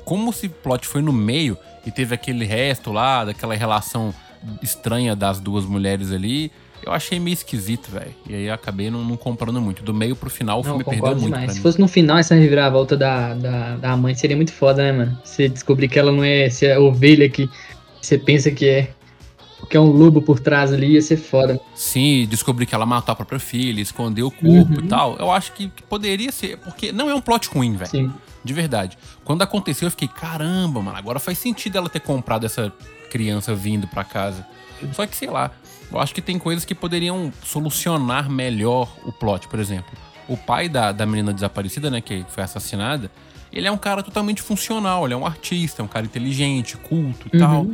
Como 0.04 0.30
esse 0.30 0.50
plot 0.50 0.86
foi 0.86 1.02
no 1.02 1.14
meio 1.14 1.58
e 1.86 1.92
teve 1.92 2.14
aquele 2.14 2.46
resto 2.46 2.92
lá, 2.92 3.24
daquela 3.26 3.56
relação 3.56 4.14
estranha 4.62 5.16
das 5.16 5.40
duas 5.40 5.66
mulheres 5.66 6.12
ali, 6.12 6.52
eu 6.86 6.94
achei 6.94 7.20
meio 7.20 7.34
esquisito, 7.34 7.90
velho. 7.90 8.14
E 8.30 8.36
aí 8.36 8.46
eu 8.46 8.54
acabei 8.54 8.92
não, 8.92 9.04
não 9.04 9.18
comprando 9.18 9.60
muito. 9.60 9.84
Do 9.84 9.94
meio 9.94 10.16
pro 10.16 10.30
final 10.30 10.60
o 10.60 10.64
Não, 10.64 10.78
filme 10.78 10.84
perdeu 10.84 11.12
muito 11.12 11.26
demais. 11.26 11.46
pra 11.46 11.54
Se 11.54 11.60
fosse 11.62 11.80
no 11.80 11.88
final 11.88 12.18
essa 12.18 12.36
reviravolta 12.36 12.96
da, 12.96 13.34
da, 13.34 13.76
da 13.78 13.98
mãe, 13.98 14.14
seria 14.14 14.36
muito 14.36 14.54
foda, 14.54 14.84
né, 14.84 14.92
mano? 14.92 15.20
Você 15.24 15.50
descobrir 15.50 15.88
que 15.88 15.98
ela 15.98 16.12
não 16.12 16.24
é, 16.24 16.50
se 16.50 16.66
é 16.66 16.78
ovelha 16.78 17.28
que 17.28 17.50
você 18.00 18.20
pensa 18.20 18.52
que 18.52 18.68
é. 18.68 18.90
que 19.68 19.76
é 19.76 19.80
um 19.80 19.90
lobo 19.90 20.22
por 20.22 20.40
trás 20.40 20.72
ali, 20.72 20.94
ia 20.94 21.02
ser 21.02 21.18
foda. 21.18 21.60
Sim, 21.74 22.28
descobrir 22.30 22.68
que 22.68 22.76
ela 22.76 22.86
matou 22.86 23.14
a 23.14 23.16
própria 23.16 23.40
filha, 23.40 23.82
escondeu 23.82 24.28
o 24.28 24.32
corpo 24.32 24.80
uhum. 24.80 24.86
e 24.86 24.88
tal. 24.88 25.16
Eu 25.18 25.32
acho 25.32 25.54
que, 25.54 25.70
que, 25.70 25.82
poderia 25.82 26.32
ser, 26.32 26.58
porque 26.58 26.92
não 26.92 27.10
é 27.10 27.16
um 27.16 27.22
plot 27.22 27.50
ruim, 27.50 27.76
velho. 27.76 27.90
Sim. 27.90 28.14
De 28.44 28.54
verdade. 28.54 28.96
Quando 29.24 29.42
aconteceu, 29.42 29.88
eu 29.88 29.92
fiquei, 29.92 30.08
caramba, 30.08 30.82
mano, 30.84 30.96
agora 30.96 31.20
faz 31.20 31.40
sentido 31.40 31.80
ela 31.80 31.90
ter 31.90 32.00
comprado 32.00 32.46
essa 32.46 32.72
criança 33.10 33.56
vindo 33.56 33.88
pra 33.88 34.04
casa. 34.04 34.46
Só 34.94 35.08
que, 35.08 35.16
sei 35.16 35.30
lá, 35.30 35.52
eu 35.92 36.00
acho 36.00 36.14
que 36.14 36.22
tem 36.22 36.38
coisas 36.38 36.66
que 36.66 36.76
poderiam 36.76 37.32
solucionar 37.44 38.30
melhor 38.30 38.94
o 39.04 39.12
plot. 39.12 39.48
Por 39.48 39.60
exemplo, 39.60 39.92
o 40.28 40.36
pai 40.36 40.68
da, 40.68 40.92
da 40.92 41.06
menina 41.06 41.34
desaparecida, 41.34 41.90
né, 41.90 42.02
que 42.02 42.26
foi 42.30 42.44
assassinada, 42.44 43.12
ele 43.52 43.68
é 43.68 43.72
um 43.72 43.78
cara 43.78 44.04
totalmente 44.04 44.42
funcional, 44.42 45.06
ele 45.06 45.14
é 45.14 45.18
um 45.18 45.26
artista, 45.26 45.82
é 45.82 45.86
um 45.86 45.88
cara 45.88 46.06
inteligente, 46.06 46.76
culto 46.78 47.30
e 47.32 47.38
uhum. 47.38 47.44
tal. 47.44 47.68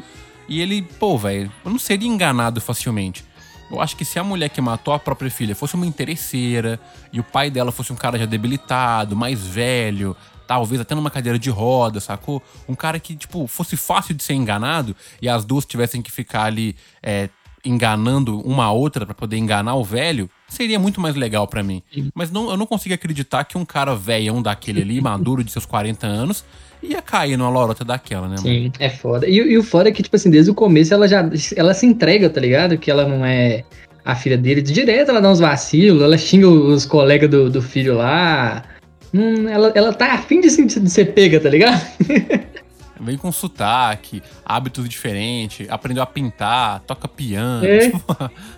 E 0.47 0.61
ele, 0.61 0.81
pô, 0.81 1.17
velho, 1.17 1.51
eu 1.63 1.71
não 1.71 1.79
seria 1.79 2.07
enganado 2.07 2.59
facilmente. 2.59 3.23
Eu 3.71 3.79
acho 3.79 3.95
que 3.95 4.03
se 4.03 4.19
a 4.19 4.23
mulher 4.23 4.49
que 4.49 4.59
matou 4.59 4.93
a 4.93 4.99
própria 4.99 5.31
filha 5.31 5.55
fosse 5.55 5.75
uma 5.75 5.85
interesseira 5.85 6.77
e 7.11 7.19
o 7.19 7.23
pai 7.23 7.49
dela 7.49 7.71
fosse 7.71 7.93
um 7.93 7.95
cara 7.95 8.19
já 8.19 8.25
debilitado, 8.25 9.15
mais 9.15 9.39
velho, 9.39 10.15
talvez 10.45 10.81
até 10.81 10.93
numa 10.93 11.09
cadeira 11.09 11.39
de 11.39 11.49
roda, 11.49 12.01
sacou? 12.01 12.43
Um 12.67 12.75
cara 12.75 12.99
que, 12.99 13.15
tipo, 13.15 13.47
fosse 13.47 13.77
fácil 13.77 14.13
de 14.13 14.21
ser 14.21 14.33
enganado 14.33 14.93
e 15.21 15.29
as 15.29 15.45
duas 15.45 15.65
tivessem 15.65 16.01
que 16.01 16.11
ficar 16.11 16.43
ali 16.43 16.75
é, 17.01 17.29
enganando 17.65 18.39
uma 18.41 18.65
a 18.65 18.71
outra 18.71 19.05
para 19.05 19.15
poder 19.15 19.37
enganar 19.37 19.75
o 19.75 19.83
velho, 19.83 20.29
seria 20.47 20.79
muito 20.79 20.99
mais 20.99 21.15
legal 21.15 21.47
para 21.47 21.63
mim. 21.63 21.81
Mas 22.13 22.31
não, 22.31 22.49
eu 22.49 22.57
não 22.57 22.65
consigo 22.65 22.95
acreditar 22.95 23.43
que 23.43 23.57
um 23.57 23.65
cara 23.65 23.95
velhão 23.95 24.41
daquele 24.41 24.81
ali, 24.81 24.99
maduro 25.01 25.43
de 25.43 25.51
seus 25.51 25.65
40 25.65 26.05
anos, 26.07 26.43
ia 26.81 27.01
cair 27.01 27.37
numa 27.37 27.49
lorota 27.49 27.85
daquela, 27.85 28.27
né? 28.27 28.35
Mano? 28.35 28.41
Sim, 28.41 28.71
é 28.79 28.89
foda. 28.89 29.27
E, 29.27 29.35
e, 29.35 29.57
o 29.57 29.63
foda 29.63 29.89
é 29.89 29.91
que, 29.91 30.01
tipo 30.01 30.15
assim, 30.15 30.29
desde 30.29 30.51
o 30.51 30.55
começo 30.55 30.93
ela 30.93 31.07
já 31.07 31.29
ela 31.55 31.73
se 31.73 31.85
entrega, 31.85 32.29
tá 32.29 32.41
ligado? 32.41 32.77
Que 32.77 32.89
ela 32.89 33.07
não 33.07 33.25
é 33.25 33.63
a 34.03 34.15
filha 34.15 34.37
dele. 34.37 34.61
Direto 34.61 35.09
ela 35.09 35.21
dá 35.21 35.29
uns 35.29 35.39
vacilos, 35.39 36.01
ela 36.01 36.17
xinga 36.17 36.47
os 36.47 36.85
colegas 36.85 37.29
do, 37.29 37.49
do 37.49 37.61
filho 37.61 37.95
lá. 37.95 38.63
Hum, 39.13 39.47
ela, 39.47 39.71
ela 39.75 39.93
tá 39.93 40.13
afim 40.13 40.39
de, 40.39 40.47
de 40.47 40.89
ser 40.89 41.13
pega, 41.13 41.39
tá 41.39 41.49
ligado? 41.49 41.81
Vem 43.01 43.17
com 43.17 43.31
sotaque, 43.31 44.21
hábitos 44.45 44.87
diferentes, 44.87 45.67
aprendeu 45.69 46.03
a 46.03 46.05
pintar, 46.05 46.81
toca 46.81 47.07
piano. 47.07 47.65
É. 47.65 47.89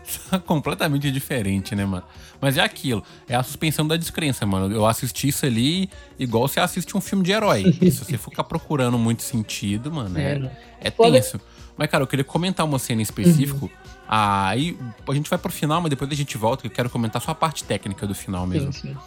Tipo, 0.03 0.41
completamente 0.45 1.09
diferente, 1.09 1.75
né, 1.75 1.85
mano? 1.85 2.03
Mas 2.41 2.57
é 2.57 2.61
aquilo, 2.61 3.01
é 3.27 3.35
a 3.35 3.41
suspensão 3.41 3.87
da 3.87 3.95
descrença, 3.95 4.45
mano. 4.45 4.73
Eu 4.73 4.85
assisti 4.85 5.29
isso 5.29 5.45
ali 5.45 5.89
igual 6.19 6.47
você 6.47 6.59
assiste 6.59 6.95
um 6.97 7.01
filme 7.01 7.23
de 7.23 7.31
herói. 7.31 7.71
se 7.79 7.91
você 7.91 8.17
ficar 8.17 8.43
procurando 8.43 8.97
muito 8.97 9.23
sentido, 9.23 9.91
mano, 9.91 10.17
é, 10.19 10.33
é, 10.33 10.87
é 10.87 10.91
tenso. 10.91 11.39
Mas, 11.77 11.89
cara, 11.89 12.03
eu 12.03 12.07
queria 12.07 12.25
comentar 12.25 12.65
uma 12.65 12.77
cena 12.77 13.01
em 13.01 13.03
específico. 13.03 13.65
Uhum. 13.65 13.93
Aí 14.07 14.77
a 15.07 15.13
gente 15.13 15.29
vai 15.29 15.39
pro 15.39 15.51
final, 15.51 15.81
mas 15.81 15.89
depois 15.89 16.11
a 16.11 16.15
gente 16.15 16.37
volta, 16.37 16.61
que 16.61 16.67
eu 16.67 16.71
quero 16.71 16.89
comentar 16.89 17.21
só 17.21 17.31
a 17.31 17.35
parte 17.35 17.63
técnica 17.63 18.05
do 18.05 18.13
final 18.13 18.45
mesmo. 18.45 18.71
Sim, 18.73 18.89
sim. 18.89 18.97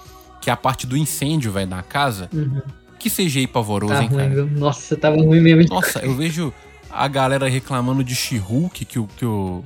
Que 0.40 0.50
é 0.50 0.52
a 0.52 0.56
parte 0.56 0.86
do 0.86 0.96
incêndio, 0.96 1.52
vai, 1.52 1.66
na 1.66 1.82
casa. 1.82 2.28
Uhum. 2.32 2.62
Que 2.98 3.10
CGI 3.10 3.46
pavoroso, 3.46 3.92
tá 3.92 4.02
hein, 4.02 4.08
ruim, 4.08 4.28
cara? 4.28 4.44
Nossa, 4.46 4.96
tava 4.96 5.16
ruim 5.16 5.40
mesmo. 5.40 5.74
Nossa, 5.74 6.00
eu 6.00 6.14
vejo 6.14 6.52
a 6.90 7.06
galera 7.08 7.48
reclamando 7.48 8.02
de 8.02 8.14
She-Hulk, 8.14 8.84
que 8.84 8.98
o, 8.98 9.06
que 9.16 9.24
o 9.24 9.62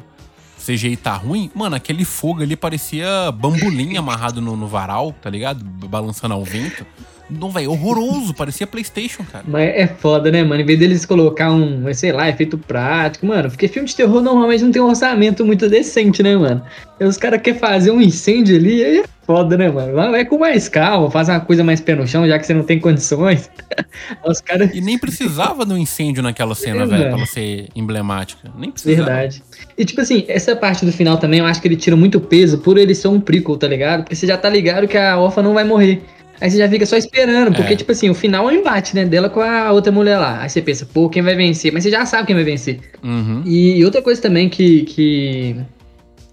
CGI 0.65 0.97
tá 0.97 1.15
ruim. 1.15 1.51
Mano, 1.55 1.77
aquele 1.77 2.05
fogo 2.05 2.43
ali 2.43 2.57
parecia 2.57 3.31
bambolim 3.33 3.97
amarrado 3.97 4.41
no, 4.41 4.57
no 4.57 4.67
varal, 4.67 5.13
tá 5.13 5.31
ligado? 5.31 5.65
Balançando 5.65 6.35
ao 6.35 6.45
vento. 6.45 6.87
Não, 7.31 7.51
velho, 7.51 7.71
horroroso, 7.71 8.35
parecia 8.35 8.67
PlayStation, 8.67 9.25
cara. 9.25 9.45
Mas 9.47 9.69
é 9.75 9.87
foda, 9.87 10.31
né, 10.31 10.43
mano? 10.43 10.63
Em 10.63 10.67
vez 10.67 10.79
deles 10.79 11.07
colocar 11.07 11.51
um, 11.53 11.93
sei 11.95 12.13
lá, 12.13 12.29
efeito 12.29 12.59
prático, 12.59 13.27
mano, 13.27 13.49
porque 13.49 13.69
filme 13.69 13.89
de 13.89 13.95
terror 13.95 14.21
normalmente 14.21 14.65
não 14.65 14.73
tem 14.73 14.83
um 14.83 14.89
orçamento 14.89 15.45
muito 15.45 15.69
decente, 15.69 16.23
né, 16.23 16.37
mano? 16.37 16.63
E 16.99 17.05
os 17.05 17.17
caras 17.17 17.41
querem 17.41 17.59
fazer 17.59 17.91
um 17.91 18.01
incêndio 18.01 18.57
ali, 18.57 18.85
aí 18.85 18.99
é 18.99 19.05
foda, 19.27 19.57
né, 19.57 19.71
mano? 19.71 19.93
Vai 19.93 20.25
com 20.25 20.39
mais 20.39 20.69
calma, 20.69 21.11
faz 21.11 21.29
uma 21.29 21.41
coisa 21.41 21.63
mais 21.63 21.81
pé 21.81 21.95
no 21.95 22.07
chão, 22.07 22.27
já 22.27 22.39
que 22.39 22.47
você 22.47 22.53
não 22.53 22.65
tem 22.65 22.81
condições. 22.81 23.49
os 24.27 24.41
cara... 24.41 24.69
E 24.75 24.81
nem 24.81 24.99
precisava 24.99 25.65
do 25.65 25.79
incêndio 25.79 26.23
naquela 26.23 26.55
cena, 26.55 26.83
é, 26.83 26.87
velho, 26.87 27.03
pra 27.05 27.13
ela 27.19 27.27
ser 27.27 27.69
emblemática. 27.75 28.51
Nem 28.59 28.71
precisava. 28.71 29.09
Verdade. 29.09 29.43
E, 29.79 29.85
tipo 29.85 30.01
assim, 30.01 30.25
essa 30.29 30.55
parte 30.57 30.85
do 30.85 30.93
final 30.93 31.17
também, 31.17 31.39
eu 31.39 31.47
acho 31.47 31.63
que 31.63 31.69
ele 31.69 31.77
tira 31.77 31.97
muito 31.97 32.21
peso 32.21 32.59
por 32.59 32.77
ele 32.77 32.95
ser 32.95 33.09
um 33.09 33.21
prequel, 33.21 33.57
tá 33.57 33.69
ligado? 33.69 34.03
Porque 34.03 34.17
você 34.17 34.27
já 34.27 34.37
tá 34.37 34.51
ligado 34.51 34.89
que 34.89 34.99
a 34.99 35.19
órfã 35.19 35.43
não 35.43 35.55
vai 35.55 35.65
morrer. 35.65 36.03
Aí 36.41 36.51
você 36.51 36.57
já 36.57 36.69
fica 36.69 36.87
só 36.87 36.97
esperando, 36.97 37.55
porque, 37.55 37.75
é. 37.75 37.77
tipo 37.77 37.93
assim, 37.93 38.09
o 38.09 38.15
final 38.15 38.49
é 38.49 38.55
um 38.55 38.57
embate, 38.57 38.95
né? 38.95 39.05
Dela 39.05 39.29
com 39.29 39.41
a 39.41 39.71
outra 39.73 39.93
mulher 39.93 40.19
lá. 40.19 40.41
Aí 40.41 40.49
você 40.49 40.63
pensa, 40.63 40.87
pô, 40.87 41.09
quem 41.09 41.23
vai 41.23 41.35
vencer? 41.37 41.71
Mas 41.73 41.83
você 41.83 41.91
já 41.91 42.07
sabe 42.07 42.27
quem 42.27 42.35
vai 42.35 42.45
vencer. 42.45 42.81
Uhum. 43.03 43.43
E 43.45 43.85
outra 43.85 44.01
coisa 44.01 44.23
também 44.23 44.49
que, 44.49 44.83
que, 44.85 45.57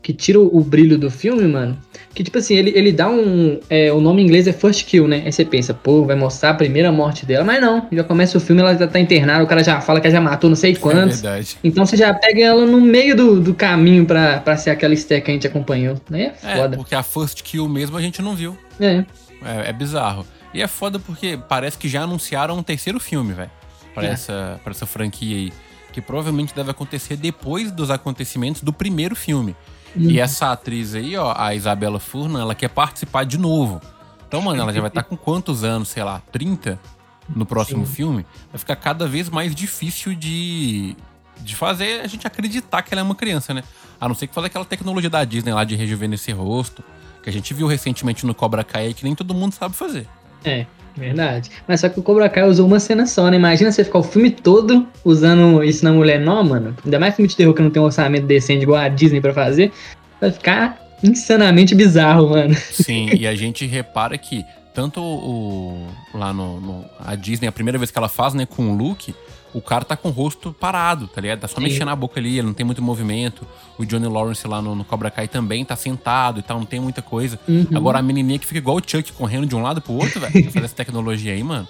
que 0.01 0.13
tira 0.13 0.39
o 0.39 0.61
brilho 0.61 0.97
do 0.97 1.11
filme, 1.11 1.43
mano, 1.43 1.77
que, 2.17 2.23
tipo 2.23 2.37
assim, 2.37 2.55
ele, 2.55 2.71
ele 2.73 2.91
dá 2.91 3.09
um. 3.09 3.59
É, 3.69 3.91
o 3.91 3.99
nome 3.99 4.23
em 4.23 4.25
inglês 4.25 4.47
é 4.47 4.53
First 4.53 4.85
Kill, 4.85 5.07
né? 5.07 5.21
Aí 5.25 5.31
você 5.31 5.45
pensa, 5.45 5.71
pô, 5.71 6.03
vai 6.03 6.15
mostrar 6.15 6.49
a 6.49 6.53
primeira 6.53 6.91
morte 6.91 7.25
dela. 7.25 7.43
Mas 7.43 7.61
não, 7.61 7.87
já 7.91 8.03
começa 8.03 8.37
o 8.37 8.41
filme, 8.41 8.61
ela 8.61 8.75
já 8.75 8.87
tá 8.87 8.99
internada, 8.99 9.43
o 9.43 9.47
cara 9.47 9.63
já 9.63 9.79
fala 9.81 10.01
que 10.01 10.07
ela 10.07 10.15
já 10.15 10.21
matou 10.21 10.49
não 10.49 10.55
sei 10.55 10.71
é 10.71 10.75
quantos. 10.75 11.19
É 11.19 11.21
verdade. 11.21 11.57
Então 11.63 11.85
você 11.85 11.95
já 11.95 12.11
pega 12.13 12.41
ela 12.41 12.65
no 12.65 12.81
meio 12.81 13.15
do, 13.15 13.39
do 13.39 13.53
caminho 13.53 14.03
pra, 14.05 14.39
pra 14.39 14.57
ser 14.57 14.71
aquela 14.71 14.95
stack 14.95 15.25
que 15.25 15.31
a 15.31 15.33
gente 15.35 15.45
acompanhou. 15.45 15.95
Né? 16.09 16.31
É 16.43 16.55
foda. 16.55 16.75
É, 16.75 16.77
porque 16.77 16.95
a 16.95 17.03
First 17.03 17.43
Kill 17.43 17.69
mesmo 17.69 17.95
a 17.95 18.01
gente 18.01 18.19
não 18.19 18.35
viu. 18.35 18.57
É. 18.79 19.05
É, 19.44 19.70
é 19.70 19.74
bizarro. 19.74 20.25
E 20.53 20.62
é 20.62 20.67
foda 20.67 21.00
porque 21.00 21.38
parece 21.48 21.77
que 21.77 21.88
já 21.88 22.03
anunciaram 22.03 22.58
um 22.58 22.63
terceiro 22.63 23.00
filme, 23.00 23.34
velho. 23.34 23.51
Pra, 23.94 24.06
é. 24.06 24.10
essa, 24.10 24.60
pra 24.63 24.72
essa 24.72 24.86
franquia 24.86 25.36
aí. 25.36 25.53
Que 25.91 26.01
provavelmente 26.01 26.53
deve 26.53 26.72
acontecer 26.72 27.15
depois 27.15 27.72
dos 27.72 27.89
acontecimentos 27.89 28.62
do 28.62 28.72
primeiro 28.72 29.15
filme. 29.15 29.56
Uhum. 29.96 30.10
E 30.10 30.20
essa 30.20 30.51
atriz 30.51 30.94
aí, 30.94 31.15
ó, 31.17 31.34
a 31.36 31.56
Isabela 31.56 32.00
Furna, 32.00 32.39
ela 32.39 32.53
quer 32.53 32.70
participar 32.70 33.24
de 33.24 33.38
novo. 33.38 33.82
Então, 34.27 34.41
mano, 34.41 34.62
ela 34.62 34.74
já 34.74 34.82
vai 34.82 34.89
estar 34.89 35.03
tá 35.03 35.10
com 35.10 35.15
quantos 35.15 35.63
anos? 35.63 35.88
Sei 35.88 36.03
lá, 36.03 36.22
30 36.32 36.79
no 37.29 37.46
próximo 37.46 37.86
Sim. 37.86 37.94
filme? 37.94 38.25
Vai 38.51 38.60
ficar 38.60 38.75
cada 38.75 39.08
vez 39.08 39.29
mais 39.29 39.56
difícil 39.56 40.13
de, 40.13 40.96
de 41.39 41.56
fazer 41.56 42.01
a 42.01 42.08
gente 42.08 42.27
acreditar 42.27 42.82
que 42.82 42.94
ela 42.94 43.01
é 43.01 43.03
uma 43.03 43.15
criança, 43.15 43.53
né? 43.53 43.63
A 44.00 44.08
não 44.08 44.15
ser 44.15 44.27
que 44.27 44.34
fazer 44.34 44.48
aquela 44.48 44.65
tecnologia 44.65 45.10
da 45.10 45.24
Disney 45.24 45.53
lá 45.53 45.63
de 45.63 45.75
rejuvenescer 45.75 46.36
rosto 46.38 46.84
que 47.27 47.29
a 47.29 47.34
gente 47.34 47.53
viu 47.53 47.67
recentemente 47.67 48.25
no 48.25 48.34
Cobra 48.34 48.63
Kai 48.63 48.93
que 48.93 49.03
nem 49.03 49.13
todo 49.13 49.34
mundo 49.34 49.51
sabe 49.51 49.75
fazer. 49.75 50.07
É, 50.46 50.65
verdade. 50.96 51.51
Mas 51.67 51.81
só 51.81 51.89
que 51.89 52.00
o 52.00 52.03
Cobra 52.03 52.29
Kai 52.29 52.48
usou 52.48 52.65
uma 52.65 52.79
cena 52.79 53.05
só, 53.05 53.29
né? 53.29 53.36
Imagina 53.36 53.69
você 53.69 53.84
ficar 53.84 54.00
o 54.00 54.03
filme 54.03 54.31
todo 54.31 54.88
usando 55.03 55.62
isso 55.62 55.84
na 55.84 55.91
mulher 55.91 56.22
não, 56.22 56.41
mano. 56.41 56.74
Ainda 56.86 56.98
mais 56.98 57.17
filme 57.17 57.27
de 57.27 57.36
terror 57.36 57.53
que 57.53 57.62
não 57.62 57.69
tem 57.69 57.81
um 57.81 57.86
orçamento 57.86 58.25
decente 58.25 58.63
igual 58.63 58.79
a 58.79 58.88
Disney 58.88 59.19
pra 59.19 59.34
fazer. 59.34 59.74
Vai 60.22 60.31
ficar 60.31 60.81
insanamente 61.03 61.75
bizarro, 61.75 62.29
mano. 62.29 62.55
Sim, 62.55 63.10
e 63.13 63.27
a 63.27 63.36
gente 63.36 63.65
repara 63.65 64.17
que 64.17 64.46
tanto 64.74 65.01
o, 65.01 65.86
lá 66.13 66.31
no, 66.31 66.62
no, 66.62 66.86
a 66.98 67.13
Disney, 67.15 67.50
a 67.50 67.51
primeira 67.51 67.77
vez 67.77 67.91
que 67.91 67.98
ela 67.98 68.07
faz, 68.07 68.34
né, 68.34 68.46
com 68.46 68.72
o 68.72 68.77
Luke, 68.77 69.13
o 69.54 69.62
cara 69.62 69.86
tá 69.86 69.96
com 69.96 70.10
o 70.10 70.12
rosto 70.12 70.54
parado, 70.54 71.08
tá 71.08 71.22
ligado? 71.22 71.39
Tá 71.39 71.48
só 71.48 71.58
Sim. 71.58 71.63
mexendo 71.63 71.89
a 71.89 71.96
boca 71.96 72.20
ali, 72.20 72.38
ele 72.38 72.48
não 72.48 72.54
tem 72.54 72.66
muito 72.66 72.82
movimento. 72.82 73.46
O 73.77 73.86
Johnny 73.86 74.08
Lawrence 74.08 74.48
lá 74.48 74.62
no, 74.62 74.75
no 74.75 74.84
Cobra 74.84 75.10
Kai 75.10 75.27
também 75.27 75.63
tá 75.63 75.75
sentado 75.75 76.39
e 76.39 76.42
tal, 76.42 76.60
não 76.60 76.66
tem 76.66 76.80
muita 76.80 77.01
coisa. 77.01 77.39
Uhum. 77.48 77.68
Agora 77.74 78.00
a 78.00 78.01
menininha 78.01 78.39
que 78.39 78.46
fica 78.46 78.60
igual 78.60 78.77
o 78.77 78.82
Chuck 78.86 79.12
correndo 79.13 79.46
de 79.46 79.56
um 79.56 79.62
lado 79.62 79.82
pro 79.82 79.94
outro, 79.94 80.20
velho, 80.20 80.50
essa 80.56 80.75
tecnologia 80.75 81.34
aí, 81.34 81.44
mano. 81.44 81.68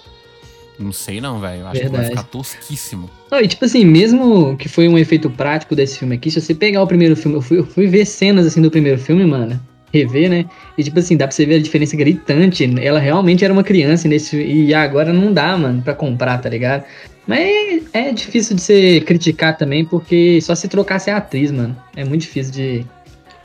Não 0.78 0.92
sei 0.92 1.20
não, 1.20 1.40
velho. 1.40 1.66
Acho 1.66 1.80
Verdade. 1.80 1.90
que 1.90 1.96
vai 1.96 2.04
ficar 2.06 2.22
tosquíssimo. 2.22 3.10
Não, 3.30 3.40
e 3.40 3.48
tipo 3.48 3.64
assim, 3.64 3.84
mesmo 3.84 4.56
que 4.56 4.68
foi 4.68 4.88
um 4.88 4.96
efeito 4.96 5.28
prático 5.28 5.74
desse 5.74 5.98
filme 5.98 6.14
aqui, 6.14 6.30
se 6.30 6.40
você 6.40 6.54
pegar 6.54 6.82
o 6.82 6.86
primeiro 6.86 7.16
filme, 7.16 7.36
eu 7.36 7.42
fui, 7.42 7.58
eu 7.58 7.66
fui 7.66 7.88
ver 7.88 8.04
cenas 8.04 8.46
assim 8.46 8.62
do 8.62 8.70
primeiro 8.70 8.98
filme, 8.98 9.24
mano 9.26 9.60
rever, 9.92 10.28
né? 10.28 10.44
E 10.76 10.84
tipo 10.84 10.98
assim, 10.98 11.16
dá 11.16 11.26
pra 11.26 11.34
você 11.34 11.46
ver 11.46 11.56
a 11.56 11.62
diferença 11.62 11.96
gritante. 11.96 12.68
Ela 12.80 12.98
realmente 12.98 13.44
era 13.44 13.52
uma 13.52 13.64
criança 13.64 14.08
nesse. 14.08 14.36
E 14.36 14.74
agora 14.74 15.12
não 15.12 15.32
dá, 15.32 15.56
mano, 15.56 15.82
pra 15.82 15.94
comprar, 15.94 16.38
tá 16.38 16.48
ligado? 16.48 16.84
Mas 17.28 17.84
é 17.92 18.10
difícil 18.10 18.56
de 18.56 18.62
você 18.62 19.00
criticar 19.02 19.54
também, 19.54 19.84
porque 19.84 20.40
só 20.40 20.54
se 20.54 20.66
trocasse 20.66 21.10
a 21.10 21.18
atriz, 21.18 21.50
mano. 21.50 21.76
É 21.94 22.02
muito 22.02 22.22
difícil 22.22 22.50
de 22.54 22.86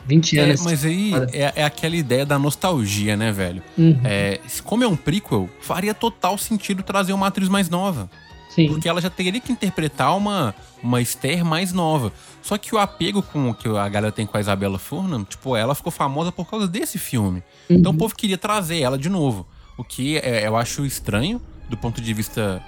20 0.08 0.40
é, 0.40 0.42
anos. 0.42 0.62
É, 0.62 0.64
mas 0.64 0.86
aí 0.86 1.12
é, 1.34 1.52
é, 1.58 1.64
aquela 1.66 1.98
ideia 1.98 2.26
da 2.26 2.40
nostalgia, 2.40 3.18
né, 3.18 3.34
velho? 3.34 3.62
Uhum. 3.78 4.00
É, 4.06 4.40
como 4.64 4.86
é 4.86 4.88
um 4.88 4.96
prequel, 4.96 5.50
faria 5.60 5.94
total 5.94 6.38
sentido 6.38 6.82
trazer 6.82 7.12
uma 7.12 7.28
atriz 7.28 7.50
mais 7.50 7.70
nova. 7.70 8.10
Sim. 8.50 8.68
Porque 8.68 8.88
ela 8.88 9.02
já 9.02 9.10
teria 9.10 9.42
que 9.42 9.52
interpretar 9.52 10.16
uma, 10.16 10.56
uma 10.82 11.02
Esther 11.02 11.44
mais 11.44 11.74
nova. 11.74 12.14
Só 12.42 12.58
que 12.58 12.74
o 12.74 12.78
apego 12.78 13.22
com 13.22 13.54
que 13.54 13.68
a 13.68 13.90
galera 13.90 14.14
tem 14.14 14.26
com 14.26 14.38
a 14.38 14.40
Isabela 14.40 14.80
Furnan, 14.80 15.26
tipo, 15.26 15.58
ela 15.58 15.76
ficou 15.76 15.92
famosa 15.92 16.32
por 16.32 16.50
causa 16.50 16.70
desse 16.70 16.98
filme. 16.98 17.44
Uhum. 17.70 17.78
Então 17.78 17.92
o 17.92 17.98
povo 17.98 18.16
queria 18.16 18.38
trazer 18.38 18.80
ela 18.80 18.98
de 18.98 19.10
novo. 19.10 19.46
O 19.78 19.84
que 19.84 20.20
é, 20.20 20.48
eu 20.48 20.56
acho 20.56 20.86
estranho 20.86 21.42
do 21.68 21.76
ponto 21.76 22.00
de 22.00 22.14
vista 22.14 22.64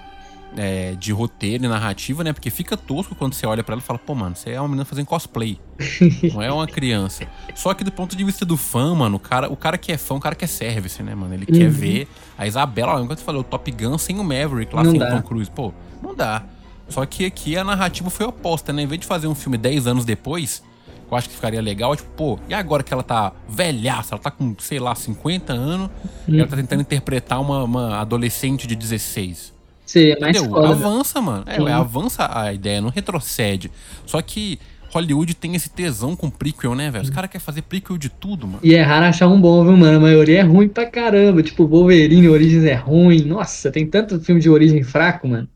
é, 0.56 0.94
de 0.94 1.12
roteiro 1.12 1.66
e 1.66 1.68
narrativa, 1.68 2.24
né? 2.24 2.34
Porque 2.34 2.50
fica 2.50 2.78
tosco 2.78 3.16
quando 3.16 3.34
você 3.34 3.46
olha 3.46 3.64
para 3.64 3.74
ela 3.74 3.82
e 3.82 3.86
fala, 3.86 4.00
pô, 4.00 4.16
mano, 4.16 4.36
você 4.36 4.52
é 4.52 4.60
uma 4.60 4.68
menina 4.68 4.86
fazendo 4.86 5.06
cosplay. 5.06 5.60
não 6.34 6.42
é 6.42 6.52
uma 6.52 6.68
criança. 6.68 7.28
Só 7.54 7.74
que 7.74 7.84
do 7.84 7.92
ponto 7.92 8.16
de 8.16 8.24
vista 8.24 8.46
do 8.46 8.58
fã, 8.58 8.94
mano, 8.96 9.18
o 9.18 9.20
cara, 9.20 9.52
o 9.52 9.56
cara 9.56 9.78
que 9.78 9.92
é 9.92 9.98
fã, 9.98 10.16
o 10.16 10.20
cara 10.20 10.36
que 10.36 10.46
é 10.46 10.48
service, 10.48 11.02
né, 11.04 11.14
mano? 11.14 11.34
Ele 11.34 11.46
uhum. 11.50 11.60
quer 11.60 11.70
ver 11.70 12.08
a 12.38 12.48
Isabela, 12.48 13.02
enquanto 13.02 13.20
você 13.20 13.26
falou, 13.26 13.42
o 13.42 13.44
Top 13.44 13.70
Gun 13.72 13.98
sem 13.98 14.20
o 14.20 14.24
Maverick 14.24 14.74
lá, 14.76 14.84
não 14.84 14.92
sem 14.92 15.00
dá. 15.00 15.10
o 15.10 15.12
Tom 15.12 15.22
Cruise. 15.22 15.52
Pô, 15.52 15.74
não 16.02 16.16
dá. 16.16 16.44
Só 16.88 17.06
que 17.06 17.26
aqui 17.26 17.58
a 17.58 17.64
narrativa 17.64 18.10
foi 18.10 18.26
oposta, 18.26 18.72
né? 18.72 18.84
Em 18.84 18.88
vez 18.88 19.02
de 19.02 19.08
fazer 19.08 19.28
um 19.28 19.36
filme 19.36 19.58
10 19.58 19.88
anos 19.88 20.06
depois, 20.06 20.64
eu 21.10 21.18
acho 21.18 21.30
que 21.30 21.36
ficaria 21.36 21.62
legal, 21.62 21.96
tipo, 21.96 22.10
pô, 22.12 22.40
e 22.48 22.54
agora 22.54 22.84
que 22.84 22.94
ela 22.94 23.04
tá 23.04 23.34
velhaça, 23.50 24.16
ela 24.16 24.22
tá 24.22 24.32
com, 24.32 24.56
sei 24.60 24.80
lá, 24.80 24.94
50 24.94 25.54
anos, 25.54 25.90
e 26.28 26.40
ela 26.40 26.48
tá 26.48 26.56
tentando 26.56 26.82
interpretar 26.82 27.42
uma, 27.42 27.64
uma 27.64 28.00
adolescente 28.00 28.68
de 28.68 28.76
16. 28.76 29.55
Sim, 29.86 30.12
é 30.12 30.20
mais 30.20 30.38
foda. 30.38 30.70
Avança, 30.70 31.22
mano. 31.22 31.44
É, 31.48 31.72
avança 31.72 32.30
a 32.32 32.52
ideia, 32.54 32.82
não 32.82 32.90
retrocede. 32.90 33.72
Só 34.06 34.22
que 34.22 34.60
Hollywood 34.96 35.34
tem 35.36 35.56
esse 35.56 35.70
tesão 35.70 36.16
com 36.16 36.30
prequel, 36.30 36.74
né, 36.74 36.90
velho? 36.90 37.04
Os 37.04 37.10
caras 37.10 37.30
querem 37.30 37.44
fazer 37.44 37.62
prequel 37.64 37.98
de 37.98 38.10
tudo, 38.10 38.48
mano. 38.48 38.60
E 38.64 38.74
é 38.74 38.82
raro 38.82 39.06
achar 39.06 39.28
um 39.28 39.40
bom, 39.40 39.64
viu, 39.64 39.76
mano? 39.76 39.98
A 39.98 40.00
maioria 40.00 40.40
é 40.40 40.44
ruim 40.44 40.70
pra 40.70 40.86
caramba. 40.86 41.44
Tipo, 41.44 41.68
Wolverine, 41.68 42.30
Origins 42.30 42.64
é 42.64 42.76
ruim. 42.76 43.22
Nossa, 43.24 43.70
tem 43.70 43.86
tanto 43.86 44.20
filme 44.22 44.40
de 44.40 44.50
origem 44.50 44.84
fraco, 44.84 45.28
mano. 45.28 45.48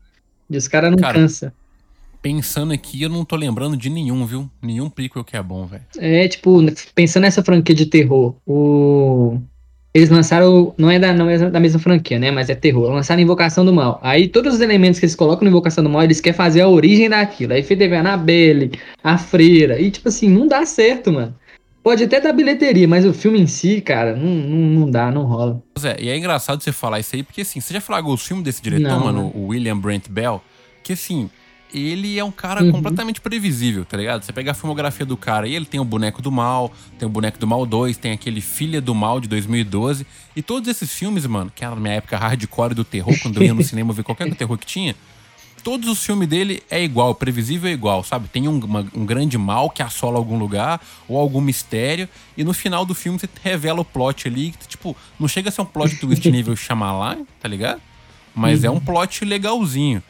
E 0.48 0.56
os 0.56 0.68
caras 0.68 0.90
não 0.90 0.98
cara, 0.98 1.14
cansa. 1.14 1.54
Pensando 2.20 2.74
aqui, 2.74 3.00
eu 3.00 3.08
não 3.08 3.24
tô 3.24 3.34
lembrando 3.34 3.78
de 3.78 3.88
nenhum, 3.88 4.26
viu? 4.26 4.50
Nenhum 4.60 4.90
prequel 4.90 5.24
que 5.24 5.36
é 5.36 5.42
bom, 5.42 5.64
velho. 5.64 5.84
É, 5.96 6.28
tipo, 6.28 6.60
pensando 6.94 7.22
nessa 7.22 7.42
franquia 7.42 7.74
de 7.74 7.86
terror, 7.86 8.36
o 8.46 9.40
eles 9.92 10.08
lançaram, 10.08 10.72
não 10.78 10.90
é, 10.90 10.98
da, 10.98 11.12
não 11.12 11.28
é 11.28 11.50
da 11.50 11.58
mesma 11.58 11.80
franquia, 11.80 12.18
né? 12.18 12.30
Mas 12.30 12.48
é 12.48 12.54
terror. 12.54 12.92
Lançaram 12.92 13.20
Invocação 13.20 13.64
do 13.64 13.72
Mal. 13.72 13.98
Aí 14.02 14.28
todos 14.28 14.54
os 14.54 14.60
elementos 14.60 15.00
que 15.00 15.06
eles 15.06 15.16
colocam 15.16 15.44
no 15.44 15.50
Invocação 15.50 15.82
do 15.82 15.90
Mal, 15.90 16.04
eles 16.04 16.20
querem 16.20 16.36
fazer 16.36 16.60
a 16.60 16.68
origem 16.68 17.08
daquilo. 17.08 17.52
Aí 17.52 17.62
teve 17.62 17.96
a 17.96 18.00
Annabelle, 18.00 18.70
a 19.02 19.18
Freira. 19.18 19.80
E 19.80 19.90
tipo 19.90 20.08
assim, 20.08 20.28
não 20.28 20.46
dá 20.46 20.64
certo, 20.64 21.12
mano. 21.12 21.34
Pode 21.82 22.04
até 22.04 22.20
dar 22.20 22.32
bilheteria, 22.32 22.86
mas 22.86 23.06
o 23.06 23.12
filme 23.12 23.40
em 23.40 23.46
si, 23.46 23.80
cara, 23.80 24.14
não, 24.14 24.28
não, 24.28 24.80
não 24.80 24.90
dá, 24.90 25.10
não 25.10 25.24
rola. 25.24 25.62
Zé, 25.78 25.96
e 25.98 26.10
é 26.10 26.16
engraçado 26.16 26.62
você 26.62 26.72
falar 26.72 27.00
isso 27.00 27.16
aí, 27.16 27.22
porque 27.22 27.40
assim, 27.40 27.58
você 27.58 27.72
já 27.72 27.80
falou 27.80 28.12
os 28.12 28.26
filmes 28.26 28.44
desse 28.44 28.62
diretor, 28.62 28.86
não, 28.86 29.04
mano, 29.04 29.32
o 29.34 29.46
William 29.46 29.78
Brent 29.78 30.06
Bell, 30.10 30.42
que 30.82 30.92
assim, 30.92 31.30
ele 31.72 32.18
é 32.18 32.24
um 32.24 32.30
cara 32.30 32.62
uhum. 32.62 32.72
completamente 32.72 33.20
previsível, 33.20 33.84
tá 33.84 33.96
ligado? 33.96 34.22
Você 34.22 34.32
pega 34.32 34.50
a 34.50 34.54
filmografia 34.54 35.06
do 35.06 35.16
cara 35.16 35.46
e 35.46 35.54
ele 35.54 35.64
tem 35.64 35.80
o 35.80 35.84
Boneco 35.84 36.20
do 36.22 36.30
Mal, 36.30 36.72
tem 36.98 37.06
o 37.06 37.10
Boneco 37.10 37.38
do 37.38 37.46
Mal 37.46 37.64
2, 37.66 37.96
tem 37.96 38.12
aquele 38.12 38.40
Filha 38.40 38.80
do 38.80 38.94
Mal 38.94 39.20
de 39.20 39.28
2012. 39.28 40.06
E 40.34 40.42
todos 40.42 40.68
esses 40.68 40.92
filmes, 40.92 41.26
mano, 41.26 41.50
que 41.54 41.64
era 41.64 41.74
na 41.74 41.80
minha 41.80 41.94
época 41.94 42.16
hardcore 42.16 42.74
do 42.74 42.84
terror, 42.84 43.16
quando 43.20 43.36
eu 43.38 43.46
ia 43.46 43.54
no 43.54 43.62
cinema 43.64 43.92
ver 43.92 44.02
qualquer 44.02 44.34
terror 44.34 44.56
que 44.58 44.66
tinha, 44.66 44.94
todos 45.60 45.88
os 45.88 46.04
filmes 46.04 46.28
dele 46.28 46.62
é 46.70 46.82
igual, 46.82 47.14
previsível 47.14 47.70
é 47.70 47.72
igual, 47.72 48.02
sabe? 48.02 48.28
Tem 48.28 48.48
um, 48.48 48.58
uma, 48.58 48.86
um 48.94 49.04
grande 49.04 49.38
mal 49.38 49.70
que 49.70 49.82
assola 49.82 50.16
algum 50.16 50.38
lugar 50.38 50.80
ou 51.08 51.18
algum 51.18 51.40
mistério 51.40 52.08
e 52.36 52.42
no 52.42 52.52
final 52.52 52.84
do 52.84 52.94
filme 52.94 53.18
você 53.18 53.28
revela 53.42 53.80
o 53.80 53.84
plot 53.84 54.26
ali, 54.26 54.52
que, 54.52 54.66
tipo, 54.66 54.96
não 55.18 55.28
chega 55.28 55.48
a 55.48 55.52
ser 55.52 55.60
um 55.60 55.66
plot 55.66 55.96
twist 55.96 56.28
nível 56.30 56.54
lá, 56.78 57.16
tá 57.40 57.48
ligado? 57.48 57.80
Mas 58.34 58.60
uhum. 58.60 58.66
é 58.66 58.70
um 58.70 58.80
plot 58.80 59.24
legalzinho. 59.24 60.02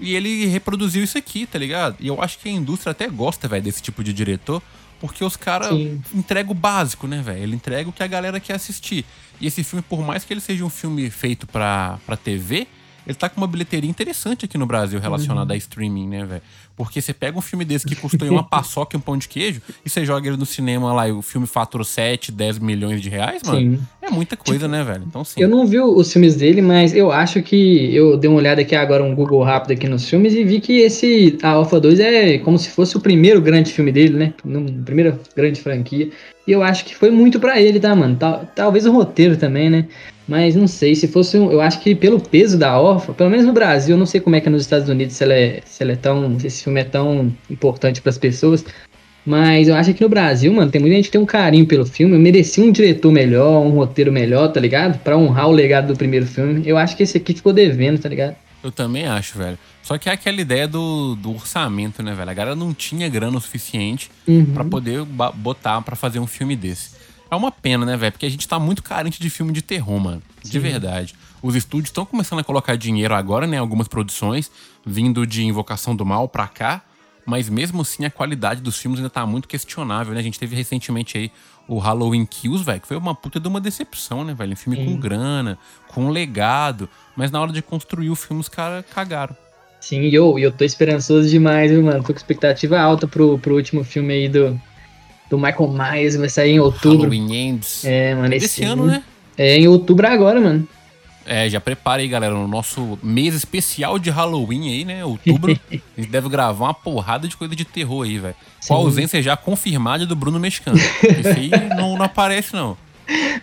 E 0.00 0.14
ele 0.14 0.46
reproduziu 0.46 1.02
isso 1.02 1.18
aqui, 1.18 1.46
tá 1.46 1.58
ligado? 1.58 1.96
E 1.98 2.06
eu 2.06 2.22
acho 2.22 2.38
que 2.38 2.48
a 2.48 2.52
indústria 2.52 2.92
até 2.92 3.08
gosta, 3.08 3.48
velho, 3.48 3.62
desse 3.62 3.82
tipo 3.82 4.04
de 4.04 4.12
diretor, 4.12 4.62
porque 5.00 5.24
os 5.24 5.36
caras 5.36 5.70
entregam 6.14 6.52
o 6.52 6.54
básico, 6.54 7.06
né, 7.06 7.22
velho? 7.22 7.42
Ele 7.42 7.56
entrega 7.56 7.88
o 7.88 7.92
que 7.92 8.02
a 8.02 8.06
galera 8.06 8.38
quer 8.40 8.54
assistir. 8.54 9.04
E 9.40 9.46
esse 9.46 9.62
filme, 9.62 9.82
por 9.88 10.02
mais 10.02 10.24
que 10.24 10.32
ele 10.32 10.40
seja 10.40 10.64
um 10.64 10.70
filme 10.70 11.08
feito 11.10 11.46
pra, 11.46 11.98
pra 12.06 12.16
TV, 12.16 12.66
ele 13.06 13.14
tá 13.14 13.28
com 13.28 13.40
uma 13.40 13.46
bilheteria 13.46 13.88
interessante 13.88 14.44
aqui 14.44 14.58
no 14.58 14.66
Brasil 14.66 15.00
relacionada 15.00 15.52
uhum. 15.52 15.54
a 15.54 15.56
streaming, 15.56 16.08
né, 16.08 16.24
velho? 16.24 16.42
Porque 16.78 17.02
você 17.02 17.12
pega 17.12 17.36
um 17.36 17.42
filme 17.42 17.64
desse 17.64 17.84
que 17.84 17.96
custou 17.96 18.28
uma 18.28 18.44
paçoca 18.46 18.96
e 18.96 18.98
um 18.98 19.00
pão 19.00 19.16
de 19.18 19.28
queijo 19.28 19.60
e 19.84 19.90
você 19.90 20.04
joga 20.04 20.28
ele 20.28 20.36
no 20.36 20.46
cinema 20.46 20.92
lá 20.92 21.08
e 21.08 21.10
o 21.10 21.20
filme 21.20 21.44
faturou 21.44 21.84
7, 21.84 22.30
10 22.30 22.60
milhões 22.60 23.02
de 23.02 23.08
reais, 23.08 23.42
mano. 23.44 23.58
Sim. 23.58 23.80
É 24.00 24.08
muita 24.08 24.36
coisa, 24.36 24.66
tipo, 24.66 24.70
né, 24.70 24.84
velho? 24.84 25.02
Então, 25.04 25.24
sim. 25.24 25.40
Eu 25.40 25.48
não 25.48 25.66
vi 25.66 25.80
os 25.80 26.12
filmes 26.12 26.36
dele, 26.36 26.62
mas 26.62 26.94
eu 26.94 27.10
acho 27.10 27.42
que 27.42 27.92
eu 27.92 28.16
dei 28.16 28.30
uma 28.30 28.38
olhada 28.38 28.60
aqui 28.60 28.76
agora, 28.76 29.02
um 29.02 29.12
Google 29.12 29.42
rápido 29.42 29.72
aqui 29.72 29.88
nos 29.88 30.08
filmes 30.08 30.32
e 30.34 30.44
vi 30.44 30.60
que 30.60 30.78
esse 30.78 31.36
A 31.42 31.50
Alpha 31.50 31.80
2 31.80 31.98
é 31.98 32.38
como 32.38 32.56
se 32.56 32.70
fosse 32.70 32.96
o 32.96 33.00
primeiro 33.00 33.42
grande 33.42 33.72
filme 33.72 33.90
dele, 33.90 34.16
né? 34.16 34.34
Primeira 34.84 35.18
grande 35.34 35.60
franquia. 35.60 36.10
E 36.48 36.52
eu 36.52 36.62
acho 36.62 36.86
que 36.86 36.96
foi 36.96 37.10
muito 37.10 37.38
para 37.38 37.60
ele, 37.60 37.78
tá, 37.78 37.94
mano? 37.94 38.16
Tal, 38.16 38.50
talvez 38.54 38.86
o 38.86 38.90
roteiro 38.90 39.36
também, 39.36 39.68
né? 39.68 39.84
Mas 40.26 40.56
não 40.56 40.66
sei, 40.66 40.94
se 40.94 41.06
fosse 41.06 41.38
um, 41.38 41.52
Eu 41.52 41.60
acho 41.60 41.78
que 41.80 41.94
pelo 41.94 42.18
peso 42.18 42.56
da 42.58 42.80
órfã, 42.80 43.12
pelo 43.12 43.28
menos 43.28 43.44
no 43.44 43.52
Brasil, 43.52 43.94
eu 43.94 43.98
não 43.98 44.06
sei 44.06 44.18
como 44.18 44.34
é 44.34 44.40
que 44.40 44.48
é 44.48 44.50
nos 44.50 44.62
Estados 44.62 44.88
Unidos, 44.88 45.14
se 45.14 45.24
ela 45.24 45.34
é, 45.34 45.60
se 45.66 45.82
ela 45.82 45.92
é 45.92 45.96
tão. 45.96 46.40
Se 46.40 46.46
esse 46.46 46.64
filme 46.64 46.80
é 46.80 46.84
tão 46.84 47.30
importante 47.50 48.00
para 48.00 48.08
as 48.08 48.16
pessoas. 48.16 48.64
Mas 49.26 49.68
eu 49.68 49.74
acho 49.74 49.92
que 49.92 50.02
no 50.02 50.08
Brasil, 50.08 50.50
mano, 50.50 50.70
tem 50.70 50.80
muita 50.80 50.96
gente 50.96 51.04
que 51.06 51.12
tem 51.12 51.20
um 51.20 51.26
carinho 51.26 51.66
pelo 51.66 51.84
filme. 51.84 52.14
Eu 52.14 52.20
mereci 52.20 52.62
um 52.62 52.72
diretor 52.72 53.12
melhor, 53.12 53.60
um 53.60 53.68
roteiro 53.68 54.10
melhor, 54.10 54.48
tá 54.48 54.58
ligado? 54.58 54.98
Pra 55.00 55.18
honrar 55.18 55.48
o 55.48 55.52
legado 55.52 55.88
do 55.88 55.98
primeiro 55.98 56.26
filme. 56.26 56.62
Eu 56.66 56.78
acho 56.78 56.96
que 56.96 57.02
esse 57.02 57.18
aqui 57.18 57.34
ficou 57.34 57.52
devendo, 57.52 58.00
tá 58.00 58.08
ligado? 58.08 58.34
Eu 58.64 58.72
também 58.72 59.06
acho, 59.06 59.36
velho. 59.36 59.58
Só 59.88 59.96
que 59.96 60.10
é 60.10 60.12
aquela 60.12 60.38
ideia 60.38 60.68
do, 60.68 61.14
do 61.14 61.34
orçamento, 61.34 62.02
né, 62.02 62.14
velho? 62.14 62.30
A 62.30 62.34
galera 62.34 62.54
não 62.54 62.74
tinha 62.74 63.08
grana 63.08 63.38
o 63.38 63.40
suficiente 63.40 64.10
uhum. 64.26 64.52
para 64.52 64.62
poder 64.62 65.02
botar 65.02 65.80
para 65.80 65.96
fazer 65.96 66.18
um 66.18 66.26
filme 66.26 66.54
desse. 66.54 66.90
É 67.30 67.34
uma 67.34 67.50
pena, 67.50 67.86
né, 67.86 67.96
velho? 67.96 68.12
Porque 68.12 68.26
a 68.26 68.30
gente 68.30 68.46
tá 68.46 68.58
muito 68.58 68.82
carente 68.82 69.18
de 69.18 69.30
filme 69.30 69.50
de 69.50 69.62
terror, 69.62 69.98
mano. 69.98 70.22
Sim. 70.42 70.50
De 70.50 70.58
verdade. 70.58 71.14
Os 71.40 71.54
estúdios 71.54 71.88
estão 71.88 72.04
começando 72.04 72.40
a 72.40 72.44
colocar 72.44 72.76
dinheiro 72.76 73.14
agora, 73.14 73.46
né? 73.46 73.56
Algumas 73.56 73.88
produções, 73.88 74.50
vindo 74.84 75.26
de 75.26 75.42
Invocação 75.42 75.96
do 75.96 76.04
Mal 76.04 76.28
pra 76.28 76.46
cá. 76.46 76.82
Mas 77.24 77.48
mesmo 77.48 77.80
assim, 77.80 78.04
a 78.04 78.10
qualidade 78.10 78.60
dos 78.60 78.76
filmes 78.76 79.00
ainda 79.00 79.08
tá 79.08 79.24
muito 79.24 79.48
questionável, 79.48 80.12
né? 80.12 80.20
A 80.20 80.22
gente 80.22 80.38
teve 80.38 80.54
recentemente 80.54 81.16
aí 81.16 81.32
o 81.66 81.78
Halloween 81.78 82.26
Kills, 82.26 82.62
velho, 82.62 82.82
que 82.82 82.88
foi 82.88 82.98
uma 82.98 83.14
puta 83.14 83.40
de 83.40 83.48
uma 83.48 83.58
decepção, 83.58 84.22
né, 84.22 84.34
velho? 84.34 84.52
Um 84.52 84.56
filme 84.56 84.76
Sim. 84.76 84.84
com 84.84 85.00
grana, 85.00 85.58
com 85.86 86.10
legado. 86.10 86.90
Mas 87.16 87.30
na 87.30 87.40
hora 87.40 87.54
de 87.54 87.62
construir 87.62 88.10
o 88.10 88.14
filme, 88.14 88.42
os 88.42 88.50
caras 88.50 88.84
cagaram. 88.94 89.34
Sim, 89.80 90.02
e 90.02 90.14
eu, 90.14 90.38
eu 90.38 90.50
tô 90.50 90.64
esperançoso 90.64 91.28
demais, 91.28 91.70
viu, 91.70 91.82
mano? 91.82 92.02
Tô 92.02 92.12
com 92.12 92.18
expectativa 92.18 92.78
alta 92.78 93.06
pro, 93.06 93.38
pro 93.38 93.54
último 93.54 93.84
filme 93.84 94.12
aí 94.12 94.28
do, 94.28 94.60
do 95.30 95.38
Michael 95.38 95.68
Myers, 95.68 96.16
vai 96.16 96.28
sair 96.28 96.52
em 96.52 96.60
outubro. 96.60 96.98
Halloween 96.98 97.34
Ends. 97.34 97.84
É, 97.84 98.14
mano, 98.14 98.34
esse, 98.34 98.46
esse 98.46 98.64
ano, 98.64 98.86
né? 98.86 99.02
É, 99.36 99.56
em 99.56 99.68
outubro 99.68 100.06
agora, 100.06 100.40
mano. 100.40 100.66
É, 101.24 101.46
já 101.48 101.60
prepara 101.60 102.00
aí, 102.00 102.08
galera, 102.08 102.32
no 102.32 102.48
nosso 102.48 102.98
mês 103.02 103.34
especial 103.34 103.98
de 103.98 104.08
Halloween 104.08 104.70
aí, 104.70 104.84
né? 104.84 105.04
Outubro, 105.04 105.52
a 105.70 106.00
gente 106.00 106.10
deve 106.10 106.28
gravar 106.28 106.66
uma 106.66 106.74
porrada 106.74 107.28
de 107.28 107.36
coisa 107.36 107.54
de 107.54 107.66
terror 107.66 108.04
aí, 108.04 108.18
velho. 108.18 108.34
Com 108.66 108.74
a 108.74 108.76
ausência 108.78 109.22
já 109.22 109.36
confirmada 109.36 110.06
do 110.06 110.16
Bruno 110.16 110.40
Mexicano. 110.40 110.78
Esse 110.78 111.28
aí 111.28 111.50
não, 111.76 111.96
não 111.96 112.04
aparece, 112.04 112.54
não. 112.54 112.78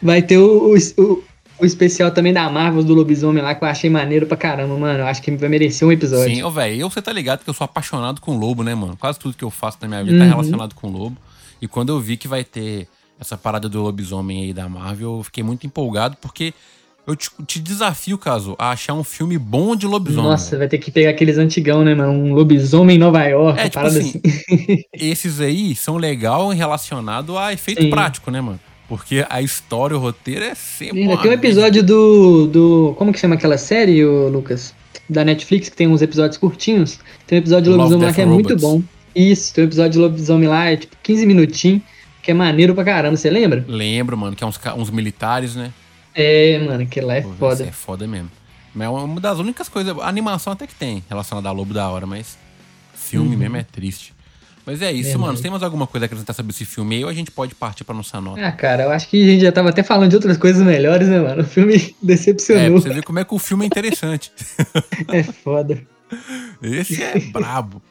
Vai 0.02 0.22
ter 0.22 0.38
o, 0.40 0.74
o, 0.74 1.02
o, 1.02 1.24
especial 1.64 2.12
também 2.12 2.34
da 2.34 2.50
Marvel 2.50 2.84
do 2.84 2.94
Lobisomem 2.94 3.42
lá, 3.42 3.56
que 3.56 3.64
eu 3.64 3.68
achei 3.68 3.90
maneiro 3.90 4.26
pra 4.26 4.36
caramba, 4.36 4.78
mano. 4.78 5.00
Eu 5.00 5.08
acho 5.08 5.22
que 5.22 5.32
vai 5.32 5.48
merecer 5.48 5.88
um 5.88 5.92
episódio. 5.92 6.36
Sim, 6.36 6.44
ô, 6.44 6.52
velho, 6.52 6.76
eu 6.76 6.90
você 6.90 7.02
tá 7.02 7.14
ligado 7.14 7.44
que 7.44 7.50
eu 7.50 7.54
sou 7.54 7.64
apaixonado 7.66 8.20
com 8.20 8.38
lobo, 8.38 8.64
né, 8.64 8.76
mano? 8.76 8.98
Quase 8.98 9.20
tudo 9.20 9.38
que 9.38 9.44
eu 9.44 9.52
faço 9.52 9.78
na 9.82 9.88
minha 9.88 10.04
vida 10.04 10.18
tá 10.18 10.24
uhum. 10.24 10.30
tá 10.30 10.36
relacionado 10.36 10.76
com 10.76 10.90
lobo. 10.90 11.18
E 11.62 11.68
quando 11.68 11.90
eu 11.90 12.00
vi 12.00 12.18
que 12.18 12.28
vai 12.28 12.44
ter 12.44 12.88
essa 13.20 13.38
parada 13.38 13.70
do 13.70 13.82
lobisomem 13.82 14.44
aí 14.44 14.54
da 14.54 14.68
Marvel, 14.68 15.18
eu 15.18 15.24
fiquei 15.24 15.44
muito 15.44 15.66
empolgado, 15.66 16.18
porque 16.20 16.54
eu 17.08 17.16
te, 17.16 17.30
te 17.46 17.60
desafio, 17.60 18.18
caso, 18.18 18.56
a 18.58 18.72
achar 18.72 18.94
um 18.94 19.04
filme 19.04 19.38
bom 19.38 19.76
de 19.76 19.86
lobisomem. 19.86 20.32
Nossa, 20.32 20.58
vai 20.58 20.68
ter 20.68 20.80
que 20.80 20.92
pegar 20.92 21.12
aqueles 21.12 21.38
antigão, 21.38 21.84
né, 21.84 21.94
mano? 21.94 22.12
Um 22.12 22.34
lobisomem 22.34 22.96
em 22.96 23.00
Nova 23.00 23.24
York, 23.24 23.60
é, 23.60 23.64
tipo 23.64 23.76
parada 23.76 24.00
assim, 24.00 24.22
assim. 24.26 24.82
Esses 24.94 25.40
aí 25.40 25.76
são 25.76 25.98
legal 25.98 26.50
relacionado 26.50 27.38
a 27.38 27.54
efeito 27.54 27.84
Sim. 27.84 27.90
prático, 27.90 28.32
né, 28.32 28.42
mano? 28.42 28.60
Porque 28.88 29.26
a 29.30 29.42
história, 29.42 29.98
o 29.98 30.00
roteiro 30.00 30.44
é 30.44 30.54
sempre. 30.54 31.02
Ainda 31.02 31.18
tem 31.18 31.32
um 31.32 31.34
episódio 31.34 31.84
do, 31.84 32.48
do. 32.48 32.96
Como 32.98 33.12
que 33.12 33.20
chama 33.20 33.36
aquela 33.36 33.58
série, 33.58 34.06
Lucas? 34.06 34.74
Da 35.10 35.24
Netflix, 35.24 35.70
que 35.70 35.76
tem 35.76 35.88
uns 35.88 36.02
episódios 36.02 36.38
curtinhos. 36.38 37.00
Tem 37.28 37.38
um 37.38 37.42
episódio 37.42 37.72
de 37.72 37.78
lobisomem 37.78 38.08
lá 38.08 38.14
que 38.14 38.22
é 38.22 38.24
Robots. 38.24 38.48
muito 38.48 38.62
bom. 38.62 38.84
Isso, 39.16 39.54
tem 39.54 39.64
um 39.64 39.68
episódio 39.68 39.92
de 39.92 40.00
lobisomem 40.00 40.48
lá, 40.48 40.66
é 40.66 40.78
tipo 40.78 40.96
15 41.02 41.26
minutinhos, 41.26 41.82
que 42.22 42.32
é 42.32 42.34
maneiro 42.34 42.76
pra 42.76 42.84
caramba, 42.84 43.16
você 43.16 43.30
lembra? 43.30 43.64
Lembro, 43.68 44.18
mano, 44.18 44.36
que 44.36 44.44
é 44.44 44.48
uns, 44.48 44.60
uns 44.78 44.90
militares, 44.90 45.56
né? 45.56 45.72
É, 46.14 46.60
mano, 46.60 46.86
que 46.88 47.00
lá 47.02 47.16
é 47.16 47.22
Pô, 47.22 47.30
foda. 47.30 47.64
É 47.64 47.72
foda 47.72 48.08
mesmo. 48.08 48.32
Mas 48.74 48.88
é 48.88 48.90
uma 48.90 49.22
das 49.22 49.40
únicas 49.40 49.70
coisas. 49.70 49.98
A 50.00 50.08
animação 50.08 50.52
até 50.54 50.66
que 50.66 50.76
tem 50.76 51.04
relacionada 51.10 51.48
a 51.48 51.52
Lobo 51.52 51.74
da 51.74 51.88
Hora, 51.90 52.06
mas 52.06 52.38
filme 52.94 53.36
uhum. 53.36 53.40
mesmo 53.40 53.58
é 53.58 53.64
triste. 53.64 54.15
Mas 54.66 54.82
é 54.82 54.92
isso, 54.92 55.12
é, 55.12 55.18
mano. 55.18 55.38
Você 55.38 55.44
tem 55.44 55.52
mais 55.52 55.62
alguma 55.62 55.86
coisa 55.86 56.06
a 56.06 56.08
acrescentar 56.08 56.36
sobre 56.36 56.52
esse 56.52 56.66
filme 56.66 56.96
aí 56.96 57.04
ou 57.04 57.10
a 57.10 57.14
gente 57.14 57.30
pode 57.30 57.54
partir 57.54 57.84
pra 57.84 57.94
nossa 57.94 58.20
nota? 58.20 58.46
Ah, 58.46 58.52
cara, 58.52 58.84
eu 58.84 58.92
acho 58.92 59.08
que 59.08 59.22
a 59.22 59.32
gente 59.32 59.42
já 59.42 59.52
tava 59.52 59.70
até 59.70 59.84
falando 59.84 60.10
de 60.10 60.16
outras 60.16 60.38
coisas 60.38 60.66
melhores, 60.66 61.08
né, 61.08 61.20
mano? 61.20 61.44
O 61.44 61.46
filme 61.46 61.96
decepcionou. 62.02 62.64
É, 62.64 62.70
você 62.70 62.90
ver 62.90 63.04
como 63.04 63.20
é 63.20 63.24
que 63.24 63.34
o 63.34 63.40
filme 63.40 63.66
é 63.66 63.68
interessante. 63.68 64.32
é 65.12 65.24
foda. 65.24 65.80
Esse 66.62 67.02
é 67.04 67.20
brabo. 67.20 67.82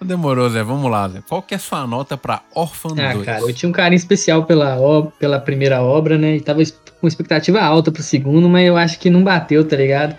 Demorou, 0.00 0.48
Zé. 0.50 0.62
Vamos 0.62 0.90
lá, 0.90 1.08
Zé. 1.08 1.22
Qual 1.28 1.42
que 1.42 1.54
é 1.54 1.56
a 1.56 1.60
sua 1.60 1.86
nota 1.86 2.16
pra 2.16 2.42
Orphan 2.54 2.94
ah, 2.98 3.12
2? 3.14 3.24
cara, 3.24 3.40
eu 3.40 3.52
tinha 3.52 3.68
um 3.68 3.72
carinho 3.72 3.96
especial 3.96 4.44
pela, 4.44 4.76
pela 5.18 5.40
primeira 5.40 5.82
obra, 5.82 6.18
né? 6.18 6.36
E 6.36 6.40
tava 6.40 6.60
com 7.00 7.08
expectativa 7.08 7.60
alta 7.60 7.90
pro 7.90 8.02
segundo, 8.02 8.48
mas 8.48 8.66
eu 8.66 8.76
acho 8.76 8.98
que 8.98 9.08
não 9.08 9.22
bateu, 9.24 9.66
tá 9.66 9.76
ligado? 9.76 10.14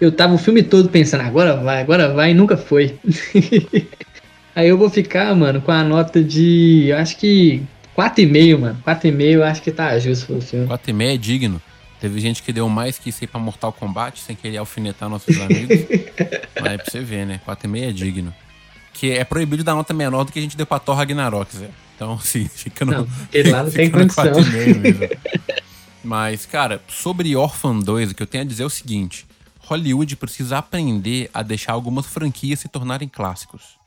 Eu 0.00 0.10
tava 0.10 0.34
o 0.34 0.38
filme 0.38 0.62
todo 0.62 0.88
pensando, 0.88 1.22
agora 1.22 1.56
vai, 1.56 1.82
agora 1.82 2.12
vai, 2.12 2.30
e 2.30 2.34
nunca 2.34 2.56
foi. 2.56 2.98
Aí 4.54 4.68
eu 4.68 4.76
vou 4.76 4.90
ficar, 4.90 5.34
mano, 5.34 5.60
com 5.60 5.70
a 5.72 5.82
nota 5.84 6.22
de. 6.22 6.86
Eu 6.88 6.98
acho 6.98 7.16
que 7.16 7.62
4,5, 7.96 8.58
mano. 8.58 8.82
4,5 8.86 9.22
eu 9.22 9.44
acho 9.44 9.62
que 9.62 9.70
tá 9.70 9.98
justo 9.98 10.26
pro 10.26 10.40
filme. 10.40 10.66
4,5 10.66 11.02
é 11.02 11.16
digno. 11.16 11.62
Teve 12.00 12.18
gente 12.18 12.42
que 12.42 12.52
deu 12.52 12.68
mais 12.68 12.98
que 12.98 13.10
isso 13.10 13.18
aí 13.22 13.26
pra 13.28 13.38
Mortal 13.38 13.72
Kombat, 13.72 14.20
sem 14.20 14.34
querer 14.34 14.56
alfinetar 14.56 15.08
nossos 15.08 15.38
amigos. 15.38 15.76
Mas 16.60 16.72
é 16.72 16.76
pra 16.78 16.90
você 16.90 17.00
ver, 17.00 17.26
né? 17.26 17.40
4,5 17.46 17.82
é 17.82 17.92
digno. 17.92 18.34
Que 18.94 19.12
é 19.12 19.24
proibido 19.24 19.62
dar 19.62 19.74
nota 19.74 19.92
menor 19.92 20.24
do 20.24 20.32
que 20.32 20.38
a 20.38 20.42
gente 20.42 20.56
deu 20.56 20.66
pra 20.66 20.78
Thor 20.78 20.96
Ragnarok, 20.96 21.54
Zé. 21.54 21.68
Então, 21.94 22.18
sim, 22.24 22.48
fica 22.48 22.84
no. 22.84 22.92
Não, 22.92 23.08
ele 23.32 23.50
lá 23.50 23.62
não 23.62 23.70
tem 23.70 23.90
condição. 23.90 24.24
mesmo. 24.24 25.08
Mas, 26.02 26.46
cara, 26.46 26.80
sobre 26.88 27.36
Orphan 27.36 27.80
2, 27.80 28.12
o 28.12 28.14
que 28.14 28.22
eu 28.22 28.26
tenho 28.26 28.44
a 28.44 28.46
dizer 28.46 28.62
é 28.62 28.66
o 28.66 28.70
seguinte: 28.70 29.26
Hollywood 29.60 30.16
precisa 30.16 30.56
aprender 30.56 31.28
a 31.34 31.42
deixar 31.42 31.72
algumas 31.72 32.06
franquias 32.06 32.60
se 32.60 32.68
tornarem 32.68 33.08
clássicos. 33.08 33.79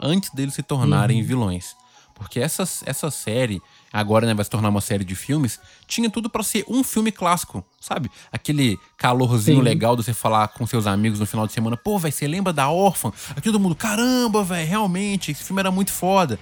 Antes 0.00 0.30
deles 0.30 0.54
se 0.54 0.62
tornarem 0.62 1.20
uhum. 1.20 1.26
vilões. 1.26 1.76
Porque 2.14 2.40
essa, 2.40 2.64
essa 2.86 3.10
série, 3.10 3.60
agora 3.92 4.26
né, 4.26 4.32
vai 4.32 4.42
se 4.42 4.50
tornar 4.50 4.70
uma 4.70 4.80
série 4.80 5.04
de 5.04 5.14
filmes, 5.14 5.60
tinha 5.86 6.08
tudo 6.08 6.30
para 6.30 6.42
ser 6.42 6.64
um 6.66 6.82
filme 6.82 7.12
clássico, 7.12 7.62
sabe? 7.78 8.10
Aquele 8.32 8.78
calorzinho 8.96 9.58
Sim. 9.58 9.62
legal 9.62 9.94
de 9.94 10.02
você 10.02 10.14
falar 10.14 10.48
com 10.48 10.66
seus 10.66 10.86
amigos 10.86 11.20
no 11.20 11.26
final 11.26 11.46
de 11.46 11.52
semana, 11.52 11.76
pô, 11.76 11.98
vai 11.98 12.10
você 12.10 12.26
lembra 12.26 12.54
da 12.54 12.70
órfã? 12.70 13.12
Aqui 13.30 13.42
todo 13.42 13.60
mundo, 13.60 13.74
caramba, 13.74 14.42
velho, 14.42 14.66
realmente, 14.66 15.30
esse 15.30 15.44
filme 15.44 15.60
era 15.60 15.70
muito 15.70 15.92
foda. 15.92 16.38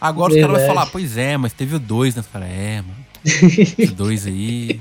Agora 0.00 0.32
Verdade. 0.32 0.52
os 0.52 0.58
caras 0.58 0.66
vão 0.66 0.76
falar, 0.76 0.90
pois 0.90 1.16
é, 1.18 1.36
mas 1.36 1.52
teve 1.52 1.76
o 1.76 1.78
dois, 1.78 2.14
né? 2.14 2.24
Cara, 2.32 2.46
é, 2.46 2.80
mano. 2.80 3.08
Esse 3.24 3.88
dois 3.88 4.26
aí. 4.26 4.80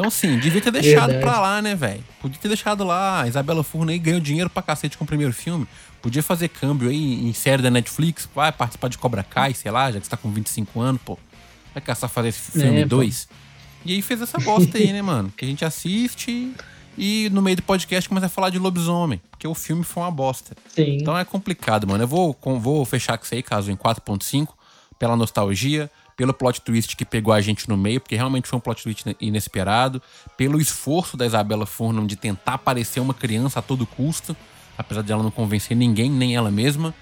Então, 0.00 0.08
assim, 0.08 0.38
devia 0.38 0.62
ter 0.62 0.70
deixado 0.70 1.10
Verdade. 1.10 1.20
pra 1.20 1.40
lá, 1.40 1.60
né, 1.60 1.74
velho? 1.74 2.02
Podia 2.22 2.38
ter 2.40 2.48
deixado 2.48 2.84
lá. 2.84 3.22
A 3.22 3.28
Isabela 3.28 3.62
Furna 3.62 3.92
aí 3.92 3.98
ganhou 3.98 4.18
dinheiro 4.18 4.48
pra 4.48 4.62
cacete 4.62 4.96
com 4.96 5.04
o 5.04 5.06
primeiro 5.06 5.32
filme. 5.32 5.66
Podia 6.00 6.22
fazer 6.22 6.48
câmbio 6.48 6.88
aí 6.88 7.28
em 7.28 7.32
série 7.34 7.62
da 7.62 7.70
Netflix, 7.70 8.26
vai 8.34 8.50
participar 8.50 8.88
de 8.88 8.96
Cobra 8.96 9.22
Kai, 9.22 9.52
sei 9.52 9.70
lá, 9.70 9.92
já 9.92 10.00
que 10.00 10.06
você 10.06 10.10
tá 10.10 10.16
com 10.16 10.32
25 10.32 10.80
anos, 10.80 11.02
pô. 11.04 11.18
Vai 11.74 11.82
caçar 11.82 12.08
fazer 12.08 12.28
esse 12.28 12.52
filme 12.52 12.82
2. 12.82 13.28
É, 13.30 13.34
e 13.84 13.94
aí 13.94 14.00
fez 14.00 14.22
essa 14.22 14.38
bosta 14.38 14.78
aí, 14.78 14.90
né, 14.90 15.02
mano? 15.02 15.30
Que 15.36 15.44
a 15.44 15.48
gente 15.48 15.64
assiste 15.66 16.50
e 16.96 17.28
no 17.30 17.42
meio 17.42 17.56
do 17.56 17.62
podcast 17.62 18.08
começa 18.08 18.26
a 18.26 18.30
falar 18.30 18.48
de 18.48 18.58
lobisomem, 18.58 19.20
porque 19.30 19.46
o 19.46 19.54
filme 19.54 19.84
foi 19.84 20.02
uma 20.02 20.10
bosta. 20.10 20.56
Sim. 20.74 20.96
Então 20.96 21.16
é 21.16 21.24
complicado, 21.26 21.86
mano. 21.86 22.02
Eu 22.02 22.08
vou, 22.08 22.34
vou 22.58 22.84
fechar 22.86 23.18
com 23.18 23.24
isso 23.24 23.34
aí, 23.34 23.42
caso 23.42 23.70
em 23.70 23.76
4.5, 23.76 24.48
pela 24.98 25.14
nostalgia, 25.14 25.90
pelo 26.20 26.34
plot 26.34 26.60
twist 26.60 26.98
que 26.98 27.04
pegou 27.06 27.32
a 27.32 27.40
gente 27.40 27.66
no 27.66 27.78
meio, 27.78 27.98
porque 27.98 28.14
realmente 28.14 28.46
foi 28.46 28.58
um 28.58 28.60
plot 28.60 28.82
twist 28.82 29.16
inesperado, 29.18 30.02
pelo 30.36 30.60
esforço 30.60 31.16
da 31.16 31.24
Isabela 31.24 31.64
Furnham 31.64 32.06
de 32.06 32.14
tentar 32.14 32.58
parecer 32.58 33.00
uma 33.00 33.14
criança 33.14 33.60
a 33.60 33.62
todo 33.62 33.86
custo, 33.86 34.36
apesar 34.76 35.00
de 35.00 35.10
ela 35.10 35.22
não 35.22 35.30
convencer 35.30 35.74
ninguém, 35.74 36.10
nem 36.10 36.36
ela 36.36 36.50
mesma. 36.50 36.94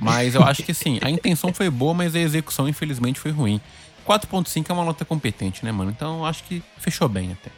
Mas 0.00 0.34
eu 0.34 0.42
acho 0.42 0.64
que 0.64 0.72
assim, 0.72 0.98
a 1.00 1.08
intenção 1.08 1.54
foi 1.54 1.70
boa, 1.70 1.94
mas 1.94 2.16
a 2.16 2.18
execução 2.18 2.68
infelizmente 2.68 3.20
foi 3.20 3.30
ruim. 3.30 3.60
4.5 4.04 4.68
é 4.68 4.72
uma 4.72 4.84
nota 4.84 5.04
competente, 5.04 5.64
né, 5.64 5.70
mano? 5.70 5.92
Então 5.92 6.18
eu 6.18 6.26
acho 6.26 6.42
que 6.42 6.60
fechou 6.76 7.08
bem 7.08 7.30
até. 7.30 7.52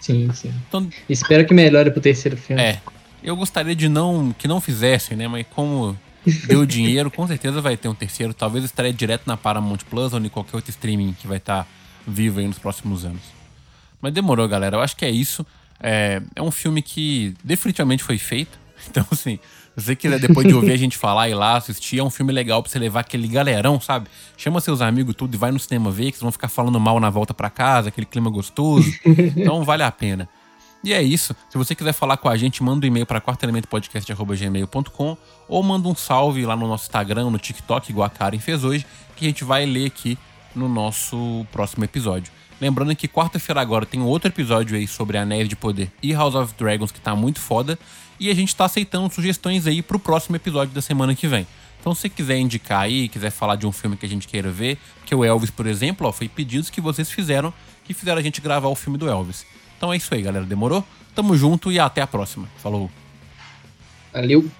Sim, 0.00 0.32
sim. 0.32 0.52
Então, 0.68 0.90
Espero 1.08 1.46
que 1.46 1.54
melhore 1.54 1.92
pro 1.92 2.00
terceiro 2.00 2.36
filme. 2.36 2.60
É. 2.60 2.80
Eu 3.22 3.36
gostaria 3.36 3.76
de 3.76 3.88
não 3.88 4.34
que 4.36 4.48
não 4.48 4.60
fizessem, 4.60 5.16
né? 5.16 5.28
Mas 5.28 5.46
como 5.54 5.96
deu 6.46 6.64
dinheiro, 6.66 7.10
com 7.10 7.26
certeza 7.26 7.60
vai 7.60 7.76
ter 7.76 7.88
um 7.88 7.94
terceiro. 7.94 8.32
Talvez 8.34 8.64
estaria 8.64 8.92
direto 8.92 9.22
na 9.26 9.36
Paramount 9.36 9.78
Plus 9.88 10.12
ou 10.12 10.20
em 10.20 10.28
qualquer 10.28 10.56
outro 10.56 10.70
streaming 10.70 11.14
que 11.14 11.26
vai 11.26 11.38
estar 11.38 11.64
tá 11.64 11.68
vivo 12.06 12.40
aí 12.40 12.46
nos 12.46 12.58
próximos 12.58 13.04
anos. 13.04 13.22
Mas 14.00 14.12
demorou, 14.12 14.46
galera. 14.48 14.76
Eu 14.76 14.80
acho 14.80 14.96
que 14.96 15.04
é 15.04 15.10
isso. 15.10 15.46
É, 15.80 16.20
é 16.34 16.42
um 16.42 16.50
filme 16.50 16.82
que 16.82 17.34
definitivamente 17.42 18.02
foi 18.02 18.18
feito. 18.18 18.58
Então, 18.86 19.06
assim, 19.10 19.38
se 19.78 19.84
você 19.86 19.96
quiser 19.96 20.20
depois 20.20 20.46
de 20.46 20.52
ouvir 20.52 20.72
a 20.72 20.76
gente 20.76 20.98
falar 20.98 21.28
e 21.30 21.34
lá 21.34 21.56
assistir, 21.56 21.98
é 21.98 22.04
um 22.04 22.10
filme 22.10 22.30
legal 22.32 22.62
pra 22.62 22.70
você 22.70 22.78
levar 22.78 23.00
aquele 23.00 23.26
galerão, 23.26 23.80
sabe? 23.80 24.08
Chama 24.36 24.60
seus 24.60 24.82
amigos 24.82 25.14
tudo 25.16 25.34
e 25.34 25.38
vai 25.38 25.50
no 25.50 25.58
cinema 25.58 25.90
ver, 25.90 26.12
que 26.12 26.18
vocês 26.18 26.20
vão 26.20 26.30
ficar 26.30 26.48
falando 26.48 26.78
mal 26.78 27.00
na 27.00 27.08
volta 27.08 27.32
para 27.32 27.48
casa, 27.48 27.88
aquele 27.88 28.06
clima 28.06 28.28
gostoso. 28.28 28.92
Então 29.04 29.64
vale 29.64 29.82
a 29.82 29.90
pena. 29.90 30.28
E 30.84 30.92
é 30.92 31.02
isso. 31.02 31.34
Se 31.48 31.56
você 31.56 31.74
quiser 31.74 31.94
falar 31.94 32.18
com 32.18 32.28
a 32.28 32.36
gente, 32.36 32.62
manda 32.62 32.84
um 32.84 32.88
e-mail 32.88 33.06
para 33.06 33.18
quartoelementopodcast.gmail.com 33.18 35.16
ou 35.48 35.62
manda 35.62 35.88
um 35.88 35.94
salve 35.94 36.44
lá 36.44 36.54
no 36.54 36.68
nosso 36.68 36.84
Instagram, 36.84 37.30
no 37.30 37.38
TikTok, 37.38 37.90
igual 37.90 38.06
a 38.06 38.10
Karen 38.10 38.38
fez 38.38 38.62
hoje, 38.64 38.86
que 39.16 39.24
a 39.24 39.28
gente 39.28 39.44
vai 39.44 39.64
ler 39.64 39.86
aqui 39.86 40.18
no 40.54 40.68
nosso 40.68 41.46
próximo 41.50 41.84
episódio. 41.84 42.30
Lembrando 42.60 42.94
que 42.94 43.08
quarta-feira 43.08 43.62
agora 43.62 43.86
tem 43.86 44.02
outro 44.02 44.28
episódio 44.28 44.76
aí 44.76 44.86
sobre 44.86 45.16
Anéis 45.16 45.48
de 45.48 45.56
Poder 45.56 45.90
e 46.02 46.12
House 46.12 46.34
of 46.34 46.52
Dragons 46.54 46.92
que 46.92 47.00
tá 47.00 47.16
muito 47.16 47.40
foda. 47.40 47.78
E 48.20 48.30
a 48.30 48.34
gente 48.34 48.54
tá 48.54 48.66
aceitando 48.66 49.12
sugestões 49.12 49.66
aí 49.66 49.80
pro 49.82 49.98
próximo 49.98 50.36
episódio 50.36 50.74
da 50.74 50.82
semana 50.82 51.14
que 51.14 51.26
vem. 51.26 51.46
Então, 51.80 51.94
se 51.94 52.02
você 52.02 52.08
quiser 52.08 52.38
indicar 52.38 52.82
aí, 52.82 53.08
quiser 53.08 53.30
falar 53.30 53.56
de 53.56 53.66
um 53.66 53.72
filme 53.72 53.96
que 53.96 54.06
a 54.06 54.08
gente 54.08 54.28
queira 54.28 54.50
ver, 54.50 54.78
que 55.04 55.14
o 55.14 55.24
Elvis, 55.24 55.50
por 55.50 55.66
exemplo, 55.66 56.06
ó, 56.06 56.12
foi 56.12 56.28
pedidos 56.28 56.70
que 56.70 56.80
vocês 56.80 57.10
fizeram, 57.10 57.52
que 57.84 57.92
fizeram 57.92 58.18
a 58.18 58.22
gente 58.22 58.40
gravar 58.40 58.68
o 58.68 58.74
filme 58.74 58.96
do 58.96 59.08
Elvis. 59.08 59.44
Então 59.84 59.92
é 59.92 59.98
isso 59.98 60.14
aí, 60.14 60.22
galera. 60.22 60.46
Demorou? 60.46 60.82
Tamo 61.14 61.36
junto 61.36 61.70
e 61.70 61.78
até 61.78 62.00
a 62.00 62.06
próxima. 62.06 62.48
Falou. 62.56 62.90
Valeu. 64.14 64.50